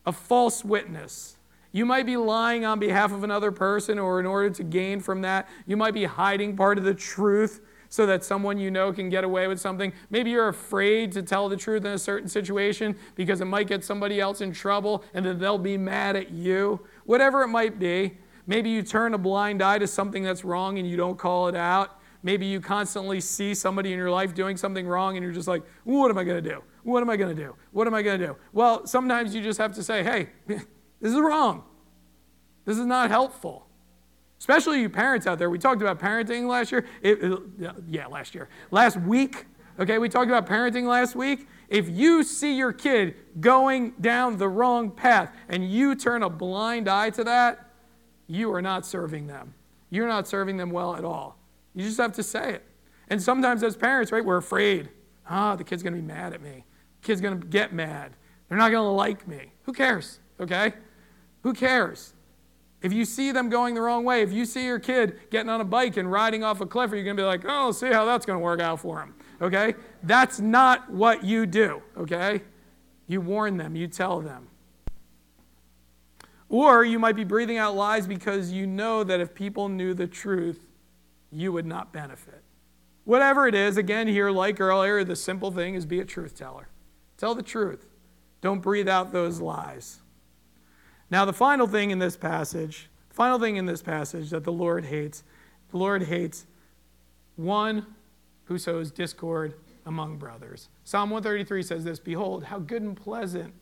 A 0.04 0.12
false 0.12 0.64
witness. 0.64 1.36
You 1.72 1.86
might 1.86 2.04
be 2.04 2.16
lying 2.16 2.64
on 2.64 2.80
behalf 2.80 3.12
of 3.12 3.22
another 3.22 3.52
person, 3.52 3.96
or 3.98 4.18
in 4.18 4.26
order 4.26 4.50
to 4.50 4.64
gain 4.64 4.98
from 4.98 5.22
that, 5.22 5.48
you 5.66 5.76
might 5.76 5.94
be 5.94 6.04
hiding 6.04 6.56
part 6.56 6.78
of 6.78 6.84
the 6.84 6.94
truth 6.94 7.60
so 7.88 8.06
that 8.06 8.24
someone 8.24 8.58
you 8.58 8.72
know 8.72 8.92
can 8.92 9.08
get 9.08 9.22
away 9.22 9.46
with 9.46 9.60
something. 9.60 9.92
Maybe 10.10 10.30
you're 10.30 10.48
afraid 10.48 11.12
to 11.12 11.22
tell 11.22 11.48
the 11.48 11.56
truth 11.56 11.84
in 11.84 11.92
a 11.92 11.98
certain 11.98 12.28
situation 12.28 12.96
because 13.14 13.40
it 13.40 13.44
might 13.44 13.68
get 13.68 13.84
somebody 13.84 14.20
else 14.20 14.40
in 14.40 14.52
trouble 14.52 15.04
and 15.14 15.24
then 15.24 15.38
they'll 15.38 15.58
be 15.58 15.76
mad 15.76 16.16
at 16.16 16.30
you. 16.30 16.80
Whatever 17.04 17.42
it 17.42 17.48
might 17.48 17.78
be. 17.78 18.18
Maybe 18.46 18.70
you 18.70 18.82
turn 18.82 19.14
a 19.14 19.18
blind 19.18 19.62
eye 19.62 19.78
to 19.78 19.86
something 19.86 20.24
that's 20.24 20.44
wrong 20.44 20.78
and 20.78 20.88
you 20.88 20.96
don't 20.96 21.18
call 21.18 21.46
it 21.48 21.54
out. 21.54 21.99
Maybe 22.22 22.46
you 22.46 22.60
constantly 22.60 23.20
see 23.20 23.54
somebody 23.54 23.92
in 23.92 23.98
your 23.98 24.10
life 24.10 24.34
doing 24.34 24.56
something 24.56 24.86
wrong 24.86 25.16
and 25.16 25.24
you're 25.24 25.32
just 25.32 25.48
like, 25.48 25.62
what 25.84 26.10
am 26.10 26.18
I 26.18 26.24
going 26.24 26.42
to 26.42 26.50
do? 26.50 26.62
What 26.82 27.02
am 27.02 27.10
I 27.10 27.16
going 27.16 27.34
to 27.34 27.42
do? 27.42 27.54
What 27.72 27.86
am 27.86 27.94
I 27.94 28.02
going 28.02 28.20
to 28.20 28.26
do? 28.26 28.36
Well, 28.52 28.86
sometimes 28.86 29.34
you 29.34 29.42
just 29.42 29.58
have 29.58 29.74
to 29.74 29.82
say, 29.82 30.02
hey, 30.02 30.28
this 30.46 31.12
is 31.12 31.18
wrong. 31.18 31.64
This 32.64 32.78
is 32.78 32.86
not 32.86 33.10
helpful. 33.10 33.66
Especially 34.38 34.80
you 34.80 34.88
parents 34.88 35.26
out 35.26 35.38
there. 35.38 35.50
We 35.50 35.58
talked 35.58 35.82
about 35.82 35.98
parenting 35.98 36.46
last 36.46 36.72
year. 36.72 36.86
It, 37.02 37.22
it, 37.22 37.66
uh, 37.66 37.72
yeah, 37.88 38.06
last 38.06 38.34
year. 38.34 38.48
Last 38.70 38.98
week. 38.98 39.46
Okay, 39.78 39.98
we 39.98 40.08
talked 40.08 40.28
about 40.28 40.46
parenting 40.46 40.84
last 40.84 41.14
week. 41.14 41.48
If 41.68 41.88
you 41.88 42.22
see 42.22 42.56
your 42.56 42.72
kid 42.72 43.16
going 43.40 43.92
down 44.00 44.36
the 44.36 44.48
wrong 44.48 44.90
path 44.90 45.34
and 45.48 45.70
you 45.70 45.94
turn 45.94 46.22
a 46.22 46.28
blind 46.30 46.88
eye 46.88 47.10
to 47.10 47.24
that, 47.24 47.70
you 48.26 48.52
are 48.52 48.62
not 48.62 48.84
serving 48.84 49.26
them. 49.26 49.54
You're 49.90 50.08
not 50.08 50.28
serving 50.28 50.56
them 50.56 50.70
well 50.70 50.96
at 50.96 51.04
all. 51.04 51.39
You 51.74 51.84
just 51.84 51.98
have 51.98 52.12
to 52.12 52.22
say 52.22 52.54
it. 52.54 52.66
And 53.08 53.22
sometimes 53.22 53.62
as 53.62 53.76
parents, 53.76 54.12
right, 54.12 54.24
we're 54.24 54.36
afraid. 54.36 54.90
Ah, 55.28 55.52
oh, 55.52 55.56
the 55.56 55.64
kid's 55.64 55.82
going 55.82 55.94
to 55.94 56.00
be 56.00 56.06
mad 56.06 56.32
at 56.32 56.42
me. 56.42 56.64
The 57.00 57.06
kid's 57.06 57.20
going 57.20 57.40
to 57.40 57.46
get 57.46 57.72
mad. 57.72 58.12
They're 58.48 58.58
not 58.58 58.70
going 58.70 58.84
to 58.84 58.90
like 58.90 59.26
me. 59.28 59.52
Who 59.62 59.72
cares? 59.72 60.20
Okay? 60.40 60.74
Who 61.42 61.52
cares? 61.52 62.14
If 62.82 62.92
you 62.92 63.04
see 63.04 63.30
them 63.30 63.50
going 63.50 63.74
the 63.74 63.82
wrong 63.82 64.04
way, 64.04 64.22
if 64.22 64.32
you 64.32 64.44
see 64.44 64.64
your 64.64 64.78
kid 64.78 65.18
getting 65.30 65.50
on 65.50 65.60
a 65.60 65.64
bike 65.64 65.96
and 65.96 66.10
riding 66.10 66.42
off 66.42 66.60
a 66.60 66.66
cliff, 66.66 66.92
are 66.92 66.96
you 66.96 67.04
going 67.04 67.16
to 67.16 67.22
be 67.22 67.26
like, 67.26 67.42
oh, 67.46 67.72
see 67.72 67.88
how 67.88 68.04
that's 68.04 68.24
going 68.24 68.38
to 68.38 68.42
work 68.42 68.60
out 68.60 68.80
for 68.80 69.00
him? 69.00 69.14
Okay? 69.40 69.74
That's 70.02 70.40
not 70.40 70.90
what 70.90 71.22
you 71.22 71.46
do. 71.46 71.82
Okay? 71.96 72.42
You 73.06 73.20
warn 73.20 73.56
them, 73.56 73.76
you 73.76 73.86
tell 73.86 74.20
them. 74.20 74.48
Or 76.48 76.84
you 76.84 76.98
might 76.98 77.16
be 77.16 77.24
breathing 77.24 77.58
out 77.58 77.76
lies 77.76 78.06
because 78.06 78.50
you 78.50 78.66
know 78.66 79.04
that 79.04 79.20
if 79.20 79.34
people 79.34 79.68
knew 79.68 79.94
the 79.94 80.06
truth, 80.06 80.66
you 81.32 81.52
would 81.52 81.66
not 81.66 81.92
benefit. 81.92 82.42
Whatever 83.04 83.46
it 83.48 83.54
is, 83.54 83.76
again, 83.76 84.08
here, 84.08 84.30
like 84.30 84.60
earlier, 84.60 85.04
the 85.04 85.16
simple 85.16 85.50
thing 85.50 85.74
is 85.74 85.86
be 85.86 86.00
a 86.00 86.04
truth 86.04 86.34
teller. 86.36 86.68
Tell 87.16 87.34
the 87.34 87.42
truth. 87.42 87.86
Don't 88.40 88.60
breathe 88.60 88.88
out 88.88 89.12
those 89.12 89.40
lies. 89.40 90.00
Now, 91.10 91.24
the 91.24 91.32
final 91.32 91.66
thing 91.66 91.90
in 91.90 91.98
this 91.98 92.16
passage, 92.16 92.88
final 93.10 93.38
thing 93.38 93.56
in 93.56 93.66
this 93.66 93.82
passage 93.82 94.30
that 94.30 94.44
the 94.44 94.52
Lord 94.52 94.84
hates, 94.84 95.24
the 95.70 95.76
Lord 95.76 96.04
hates 96.04 96.46
one 97.36 97.86
who 98.44 98.58
sows 98.58 98.90
discord 98.90 99.54
among 99.86 100.16
brothers. 100.18 100.68
Psalm 100.84 101.10
133 101.10 101.62
says 101.62 101.84
this 101.84 101.98
Behold, 101.98 102.44
how 102.44 102.58
good 102.58 102.82
and 102.82 102.96
pleasant 102.96 103.52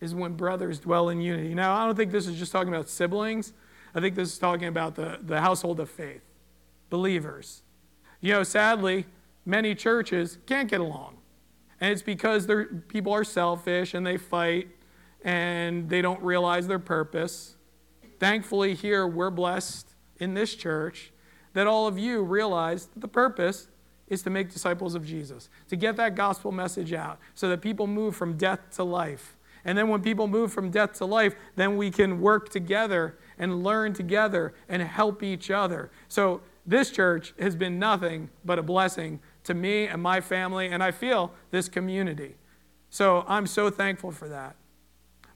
is 0.00 0.14
when 0.14 0.34
brothers 0.34 0.80
dwell 0.80 1.08
in 1.08 1.20
unity. 1.20 1.54
Now, 1.54 1.74
I 1.76 1.86
don't 1.86 1.96
think 1.96 2.12
this 2.12 2.26
is 2.26 2.38
just 2.38 2.52
talking 2.52 2.72
about 2.72 2.88
siblings. 2.88 3.52
I 3.94 4.00
think 4.00 4.14
this 4.14 4.32
is 4.32 4.38
talking 4.38 4.68
about 4.68 4.94
the, 4.94 5.18
the 5.22 5.40
household 5.40 5.80
of 5.80 5.88
faith, 5.88 6.22
believers. 6.90 7.62
You 8.20 8.32
know, 8.32 8.42
sadly, 8.42 9.06
many 9.44 9.74
churches 9.74 10.38
can't 10.46 10.68
get 10.68 10.80
along. 10.80 11.16
And 11.80 11.92
it's 11.92 12.02
because 12.02 12.48
people 12.88 13.12
are 13.12 13.24
selfish 13.24 13.94
and 13.94 14.06
they 14.06 14.16
fight 14.16 14.68
and 15.22 15.88
they 15.88 16.00
don't 16.00 16.22
realize 16.22 16.66
their 16.66 16.78
purpose. 16.78 17.56
Thankfully, 18.18 18.74
here 18.74 19.06
we're 19.06 19.30
blessed 19.30 19.94
in 20.18 20.34
this 20.34 20.54
church 20.54 21.12
that 21.52 21.66
all 21.66 21.86
of 21.86 21.98
you 21.98 22.22
realize 22.22 22.88
the 22.96 23.08
purpose 23.08 23.68
is 24.08 24.22
to 24.22 24.30
make 24.30 24.52
disciples 24.52 24.94
of 24.94 25.04
Jesus, 25.04 25.48
to 25.68 25.76
get 25.76 25.96
that 25.96 26.14
gospel 26.14 26.52
message 26.52 26.92
out 26.92 27.18
so 27.34 27.48
that 27.48 27.60
people 27.60 27.86
move 27.86 28.14
from 28.14 28.36
death 28.36 28.60
to 28.76 28.84
life. 28.84 29.36
And 29.64 29.76
then 29.76 29.88
when 29.88 30.00
people 30.00 30.28
move 30.28 30.52
from 30.52 30.70
death 30.70 30.92
to 30.94 31.04
life, 31.04 31.34
then 31.56 31.76
we 31.76 31.90
can 31.90 32.20
work 32.20 32.50
together 32.50 33.18
and 33.36 33.64
learn 33.64 33.92
together 33.92 34.54
and 34.68 34.80
help 34.80 35.22
each 35.22 35.50
other. 35.50 35.90
So 36.08 36.40
this 36.66 36.90
church 36.90 37.34
has 37.38 37.54
been 37.54 37.78
nothing 37.78 38.30
but 38.44 38.58
a 38.58 38.62
blessing 38.62 39.20
to 39.44 39.54
me 39.54 39.86
and 39.86 40.02
my 40.02 40.20
family, 40.20 40.68
and 40.68 40.82
I 40.82 40.90
feel 40.90 41.32
this 41.50 41.68
community. 41.68 42.36
So 42.90 43.24
I'm 43.28 43.46
so 43.46 43.70
thankful 43.70 44.10
for 44.10 44.28
that. 44.28 44.56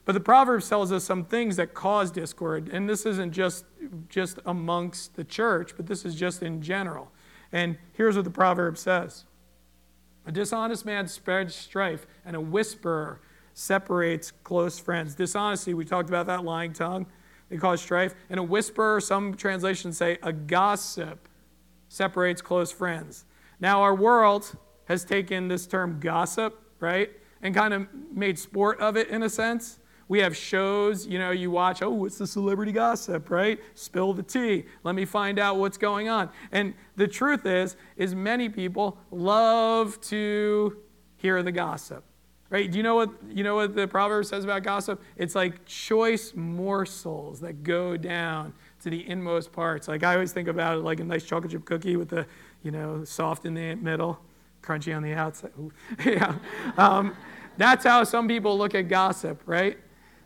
But 0.03 0.13
the 0.13 0.19
Proverbs 0.19 0.67
tells 0.67 0.91
us 0.91 1.03
some 1.03 1.23
things 1.23 1.55
that 1.57 1.73
cause 1.73 2.11
discord, 2.11 2.69
and 2.69 2.89
this 2.89 3.05
isn't 3.05 3.31
just, 3.31 3.65
just 4.09 4.39
amongst 4.45 5.15
the 5.15 5.23
church, 5.23 5.73
but 5.77 5.85
this 5.85 6.05
is 6.05 6.15
just 6.15 6.41
in 6.41 6.61
general. 6.61 7.11
And 7.51 7.77
here's 7.93 8.15
what 8.15 8.25
the 8.25 8.31
proverb 8.31 8.77
says 8.77 9.25
A 10.25 10.31
dishonest 10.31 10.85
man 10.85 11.07
spreads 11.07 11.53
strife, 11.53 12.07
and 12.25 12.35
a 12.35 12.41
whisperer 12.41 13.21
separates 13.53 14.31
close 14.43 14.79
friends. 14.79 15.15
Dishonesty, 15.15 15.73
we 15.73 15.85
talked 15.85 16.09
about 16.09 16.25
that 16.27 16.43
lying 16.43 16.73
tongue, 16.73 17.05
they 17.51 17.57
cause 17.57 17.81
strife. 17.81 18.15
And 18.29 18.39
a 18.39 18.43
whisper, 18.43 18.99
some 19.03 19.35
translations 19.35 19.97
say 19.97 20.17
a 20.23 20.31
gossip, 20.31 21.27
separates 21.89 22.41
close 22.41 22.71
friends. 22.71 23.25
Now, 23.59 23.81
our 23.81 23.93
world 23.93 24.55
has 24.85 25.03
taken 25.03 25.49
this 25.49 25.67
term 25.67 25.99
gossip, 25.99 26.59
right, 26.79 27.11
and 27.41 27.53
kind 27.53 27.73
of 27.73 27.87
made 28.13 28.39
sport 28.39 28.79
of 28.79 28.95
it 28.95 29.09
in 29.09 29.21
a 29.23 29.29
sense. 29.29 29.79
We 30.07 30.19
have 30.19 30.35
shows, 30.35 31.05
you 31.05 31.19
know, 31.19 31.31
you 31.31 31.51
watch, 31.51 31.81
oh, 31.81 32.05
it's 32.05 32.17
the 32.17 32.27
celebrity 32.27 32.71
gossip, 32.71 33.29
right? 33.29 33.59
Spill 33.75 34.13
the 34.13 34.23
tea. 34.23 34.65
Let 34.83 34.95
me 34.95 35.05
find 35.05 35.37
out 35.37 35.57
what's 35.57 35.77
going 35.77 36.09
on. 36.09 36.29
And 36.51 36.73
the 36.95 37.07
truth 37.07 37.45
is, 37.45 37.75
is 37.97 38.15
many 38.15 38.47
people 38.49 38.97
love 39.11 39.99
to 40.01 40.77
hear 41.17 41.43
the 41.43 41.51
gossip. 41.51 42.03
Right? 42.51 42.69
Do 42.69 42.77
you 42.77 42.83
know 42.83 42.95
what 42.95 43.09
you 43.29 43.45
know 43.45 43.55
what 43.55 43.75
the 43.75 43.87
proverb 43.87 44.25
says 44.25 44.43
about 44.43 44.63
gossip? 44.63 45.01
It's 45.15 45.35
like 45.35 45.65
choice 45.65 46.33
morsels 46.35 47.39
that 47.39 47.63
go 47.63 47.95
down 47.95 48.53
to 48.81 48.89
the 48.89 49.09
inmost 49.09 49.53
parts. 49.53 49.87
Like 49.87 50.03
I 50.03 50.15
always 50.15 50.33
think 50.33 50.49
about 50.49 50.77
it 50.77 50.81
like 50.81 50.99
a 50.99 51.05
nice 51.05 51.23
chocolate 51.23 51.53
chip 51.53 51.63
cookie 51.63 51.95
with 51.95 52.09
the, 52.09 52.27
you 52.61 52.71
know, 52.71 53.05
soft 53.05 53.45
in 53.45 53.53
the 53.53 53.75
middle, 53.75 54.19
crunchy 54.61 54.93
on 54.93 55.01
the 55.01 55.13
outside. 55.13 55.53
yeah. 56.05 56.35
Um, 56.77 57.15
that's 57.55 57.85
how 57.85 58.03
some 58.03 58.27
people 58.27 58.57
look 58.57 58.75
at 58.75 58.89
gossip, 58.89 59.41
right? 59.45 59.77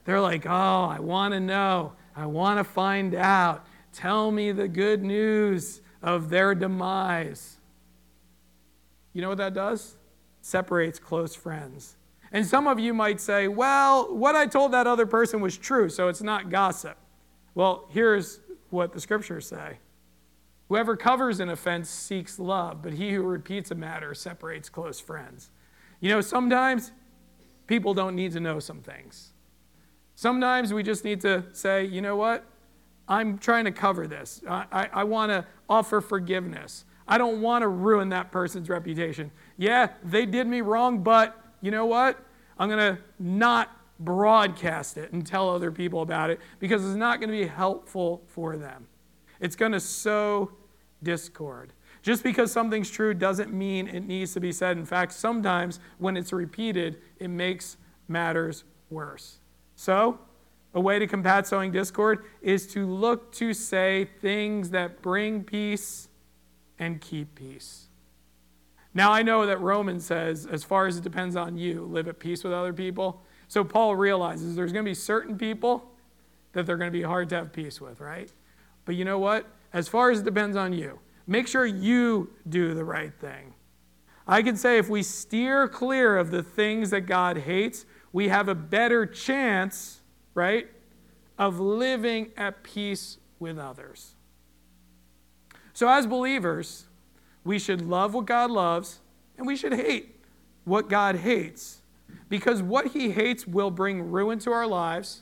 They're 0.05 0.21
like, 0.21 0.47
oh, 0.47 0.85
I 0.85 0.99
want 0.99 1.35
to 1.35 1.39
know. 1.39 1.93
I 2.15 2.25
want 2.25 2.57
to 2.57 2.63
find 2.63 3.13
out. 3.13 3.67
Tell 3.93 4.31
me 4.31 4.51
the 4.51 4.67
good 4.67 5.03
news 5.03 5.81
of 6.01 6.31
their 6.31 6.55
demise. 6.55 7.57
You 9.13 9.21
know 9.21 9.29
what 9.29 9.37
that 9.37 9.53
does? 9.53 9.95
Separates 10.41 10.97
close 10.97 11.35
friends. 11.35 11.97
And 12.35 12.45
some 12.45 12.67
of 12.67 12.81
you 12.81 12.93
might 12.93 13.21
say, 13.21 13.47
well, 13.47 14.13
what 14.13 14.35
I 14.35 14.45
told 14.45 14.73
that 14.73 14.87
other 14.87 15.05
person 15.05 15.39
was 15.39 15.55
true, 15.55 15.87
so 15.87 16.09
it's 16.09 16.21
not 16.21 16.49
gossip. 16.49 16.97
Well, 17.53 17.85
here's 17.87 18.41
what 18.71 18.91
the 18.91 18.99
scriptures 18.99 19.47
say 19.47 19.77
Whoever 20.67 20.97
covers 20.97 21.39
an 21.39 21.47
offense 21.47 21.89
seeks 21.89 22.37
love, 22.37 22.81
but 22.81 22.91
he 22.91 23.13
who 23.13 23.23
repeats 23.23 23.71
a 23.71 23.75
matter 23.75 24.13
separates 24.13 24.67
close 24.67 24.99
friends. 24.99 25.49
You 26.01 26.09
know, 26.09 26.19
sometimes 26.19 26.91
people 27.67 27.93
don't 27.93 28.17
need 28.17 28.33
to 28.33 28.41
know 28.41 28.59
some 28.59 28.81
things. 28.81 29.31
Sometimes 30.15 30.73
we 30.73 30.83
just 30.83 31.05
need 31.05 31.21
to 31.21 31.45
say, 31.53 31.85
you 31.85 32.01
know 32.01 32.17
what? 32.17 32.43
I'm 33.07 33.37
trying 33.37 33.63
to 33.63 33.71
cover 33.71 34.07
this. 34.07 34.41
I, 34.45 34.65
I, 34.73 34.89
I 34.91 35.03
want 35.05 35.31
to 35.31 35.45
offer 35.69 36.01
forgiveness. 36.01 36.83
I 37.07 37.17
don't 37.17 37.41
want 37.41 37.61
to 37.61 37.69
ruin 37.69 38.09
that 38.09 38.33
person's 38.33 38.67
reputation. 38.67 39.31
Yeah, 39.55 39.91
they 40.03 40.25
did 40.25 40.47
me 40.47 40.59
wrong, 40.59 41.01
but 41.01 41.41
you 41.61 41.71
know 41.71 41.85
what? 41.85 42.24
I'm 42.57 42.69
going 42.69 42.95
to 42.95 43.01
not 43.19 43.75
broadcast 43.99 44.97
it 44.97 45.11
and 45.13 45.25
tell 45.25 45.49
other 45.49 45.71
people 45.71 46.01
about 46.01 46.29
it 46.29 46.39
because 46.59 46.85
it's 46.85 46.95
not 46.95 47.19
going 47.19 47.29
to 47.29 47.37
be 47.37 47.47
helpful 47.47 48.23
for 48.27 48.57
them. 48.57 48.87
It's 49.39 49.55
going 49.55 49.71
to 49.71 49.79
sow 49.79 50.51
discord. 51.03 51.73
Just 52.01 52.23
because 52.23 52.51
something's 52.51 52.89
true 52.89 53.13
doesn't 53.13 53.51
mean 53.51 53.87
it 53.87 54.05
needs 54.05 54.33
to 54.33 54.39
be 54.39 54.51
said. 54.51 54.77
In 54.77 54.85
fact, 54.85 55.11
sometimes 55.13 55.79
when 55.97 56.15
it's 56.17 56.31
repeated, 56.31 57.01
it 57.19 57.29
makes 57.29 57.77
matters 58.07 58.63
worse. 58.89 59.39
So, 59.75 60.19
a 60.73 60.79
way 60.79 60.99
to 60.99 61.07
combat 61.07 61.47
sowing 61.47 61.71
discord 61.71 62.25
is 62.41 62.67
to 62.73 62.85
look 62.85 63.31
to 63.33 63.53
say 63.53 64.09
things 64.21 64.69
that 64.71 65.01
bring 65.01 65.43
peace 65.43 66.09
and 66.77 66.99
keep 66.99 67.33
peace. 67.35 67.84
Now, 68.95 69.11
I 69.11 69.23
know 69.23 69.45
that 69.45 69.59
Romans 69.59 70.05
says, 70.05 70.45
as 70.45 70.63
far 70.63 70.87
as 70.87 70.97
it 70.97 71.03
depends 71.03 71.35
on 71.35 71.57
you, 71.57 71.83
live 71.83 72.07
at 72.07 72.17
peace 72.17 72.45
with 72.45 72.53
other 72.53 72.71
people. 72.71 73.21
So, 73.49 73.63
Paul 73.65 73.97
realizes 73.97 74.55
there's 74.55 74.71
going 74.71 74.85
to 74.85 74.89
be 74.89 74.95
certain 74.95 75.37
people 75.37 75.91
that 76.53 76.65
they're 76.65 76.77
going 76.77 76.91
to 76.91 76.97
be 76.97 77.03
hard 77.03 77.27
to 77.29 77.35
have 77.35 77.51
peace 77.51 77.81
with, 77.81 77.99
right? 77.99 78.31
But 78.85 78.95
you 78.95 79.03
know 79.03 79.19
what? 79.19 79.47
As 79.73 79.89
far 79.89 80.11
as 80.11 80.19
it 80.19 80.23
depends 80.23 80.55
on 80.55 80.71
you, 80.71 80.99
make 81.27 81.45
sure 81.45 81.65
you 81.65 82.31
do 82.47 82.73
the 82.73 82.85
right 82.85 83.13
thing. 83.13 83.53
I 84.25 84.41
can 84.41 84.55
say 84.55 84.77
if 84.77 84.89
we 84.89 85.03
steer 85.03 85.67
clear 85.67 86.17
of 86.17 86.31
the 86.31 86.41
things 86.41 86.89
that 86.91 87.01
God 87.01 87.39
hates, 87.39 87.85
we 88.13 88.29
have 88.29 88.47
a 88.47 88.55
better 88.55 89.05
chance, 89.05 89.99
right, 90.33 90.67
of 91.37 91.59
living 91.59 92.31
at 92.37 92.63
peace 92.63 93.17
with 93.39 93.59
others. 93.59 94.15
So, 95.73 95.89
as 95.89 96.07
believers, 96.07 96.85
we 97.45 97.59
should 97.59 97.81
love 97.81 98.13
what 98.13 98.25
God 98.25 98.51
loves 98.51 98.99
and 99.37 99.47
we 99.47 99.55
should 99.55 99.73
hate 99.73 100.19
what 100.65 100.89
God 100.89 101.15
hates. 101.15 101.81
Because 102.27 102.61
what 102.61 102.87
He 102.87 103.11
hates 103.11 103.47
will 103.47 103.71
bring 103.71 104.11
ruin 104.11 104.39
to 104.39 104.51
our 104.51 104.67
lives, 104.67 105.21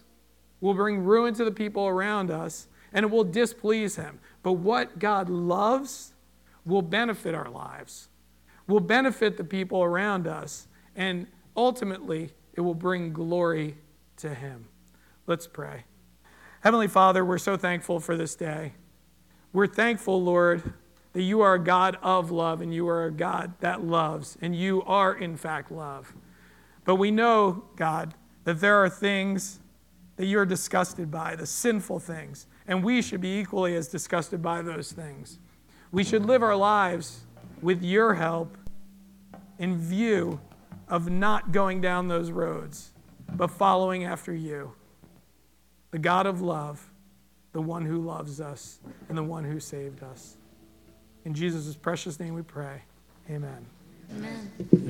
will 0.61 0.73
bring 0.73 1.03
ruin 1.03 1.33
to 1.35 1.45
the 1.45 1.51
people 1.51 1.85
around 1.85 2.31
us, 2.31 2.67
and 2.93 3.03
it 3.03 3.11
will 3.11 3.25
displease 3.25 3.97
Him. 3.97 4.19
But 4.41 4.53
what 4.53 4.99
God 4.99 5.29
loves 5.29 6.13
will 6.65 6.81
benefit 6.81 7.35
our 7.35 7.49
lives, 7.49 8.07
will 8.67 8.79
benefit 8.79 9.35
the 9.35 9.43
people 9.43 9.83
around 9.83 10.27
us, 10.27 10.67
and 10.95 11.27
ultimately 11.57 12.31
it 12.53 12.61
will 12.61 12.75
bring 12.75 13.11
glory 13.11 13.75
to 14.17 14.33
Him. 14.33 14.65
Let's 15.27 15.47
pray. 15.47 15.83
Heavenly 16.61 16.87
Father, 16.87 17.25
we're 17.25 17.37
so 17.37 17.57
thankful 17.57 17.99
for 17.99 18.15
this 18.15 18.35
day. 18.35 18.73
We're 19.51 19.67
thankful, 19.67 20.23
Lord, 20.23 20.73
that 21.13 21.21
you 21.21 21.41
are 21.41 21.53
a 21.53 21.59
God 21.59 21.97
of 22.01 22.31
love 22.31 22.61
and 22.61 22.73
you 22.73 22.87
are 22.89 23.05
a 23.05 23.11
God 23.11 23.53
that 23.59 23.83
loves, 23.83 24.37
and 24.41 24.55
you 24.55 24.83
are, 24.83 25.13
in 25.13 25.37
fact, 25.37 25.71
love. 25.71 26.13
But 26.85 26.95
we 26.95 27.11
know, 27.11 27.65
God, 27.75 28.15
that 28.43 28.59
there 28.59 28.83
are 28.83 28.89
things 28.89 29.59
that 30.15 30.25
you're 30.25 30.45
disgusted 30.45 31.09
by, 31.09 31.35
the 31.35 31.45
sinful 31.45 31.99
things, 31.99 32.47
and 32.67 32.83
we 32.83 33.01
should 33.01 33.21
be 33.21 33.39
equally 33.39 33.75
as 33.75 33.87
disgusted 33.87 34.41
by 34.41 34.61
those 34.61 34.91
things. 34.91 35.39
We 35.91 36.03
should 36.03 36.25
live 36.25 36.43
our 36.43 36.55
lives 36.55 37.21
with 37.61 37.83
your 37.83 38.15
help 38.15 38.57
in 39.59 39.77
view 39.77 40.39
of 40.87 41.09
not 41.09 41.51
going 41.51 41.81
down 41.81 42.07
those 42.07 42.31
roads, 42.31 42.91
but 43.35 43.49
following 43.49 44.03
after 44.03 44.33
you, 44.33 44.73
the 45.91 45.99
God 45.99 46.25
of 46.25 46.41
love, 46.41 46.91
the 47.53 47.61
one 47.61 47.85
who 47.85 47.99
loves 47.99 48.41
us, 48.41 48.79
and 49.09 49.17
the 49.17 49.23
one 49.23 49.43
who 49.43 49.59
saved 49.59 50.03
us. 50.03 50.37
In 51.25 51.33
Jesus' 51.33 51.75
precious 51.75 52.19
name 52.19 52.33
we 52.33 52.41
pray. 52.41 52.81
Amen. 53.29 53.65
Amen. 54.11 54.69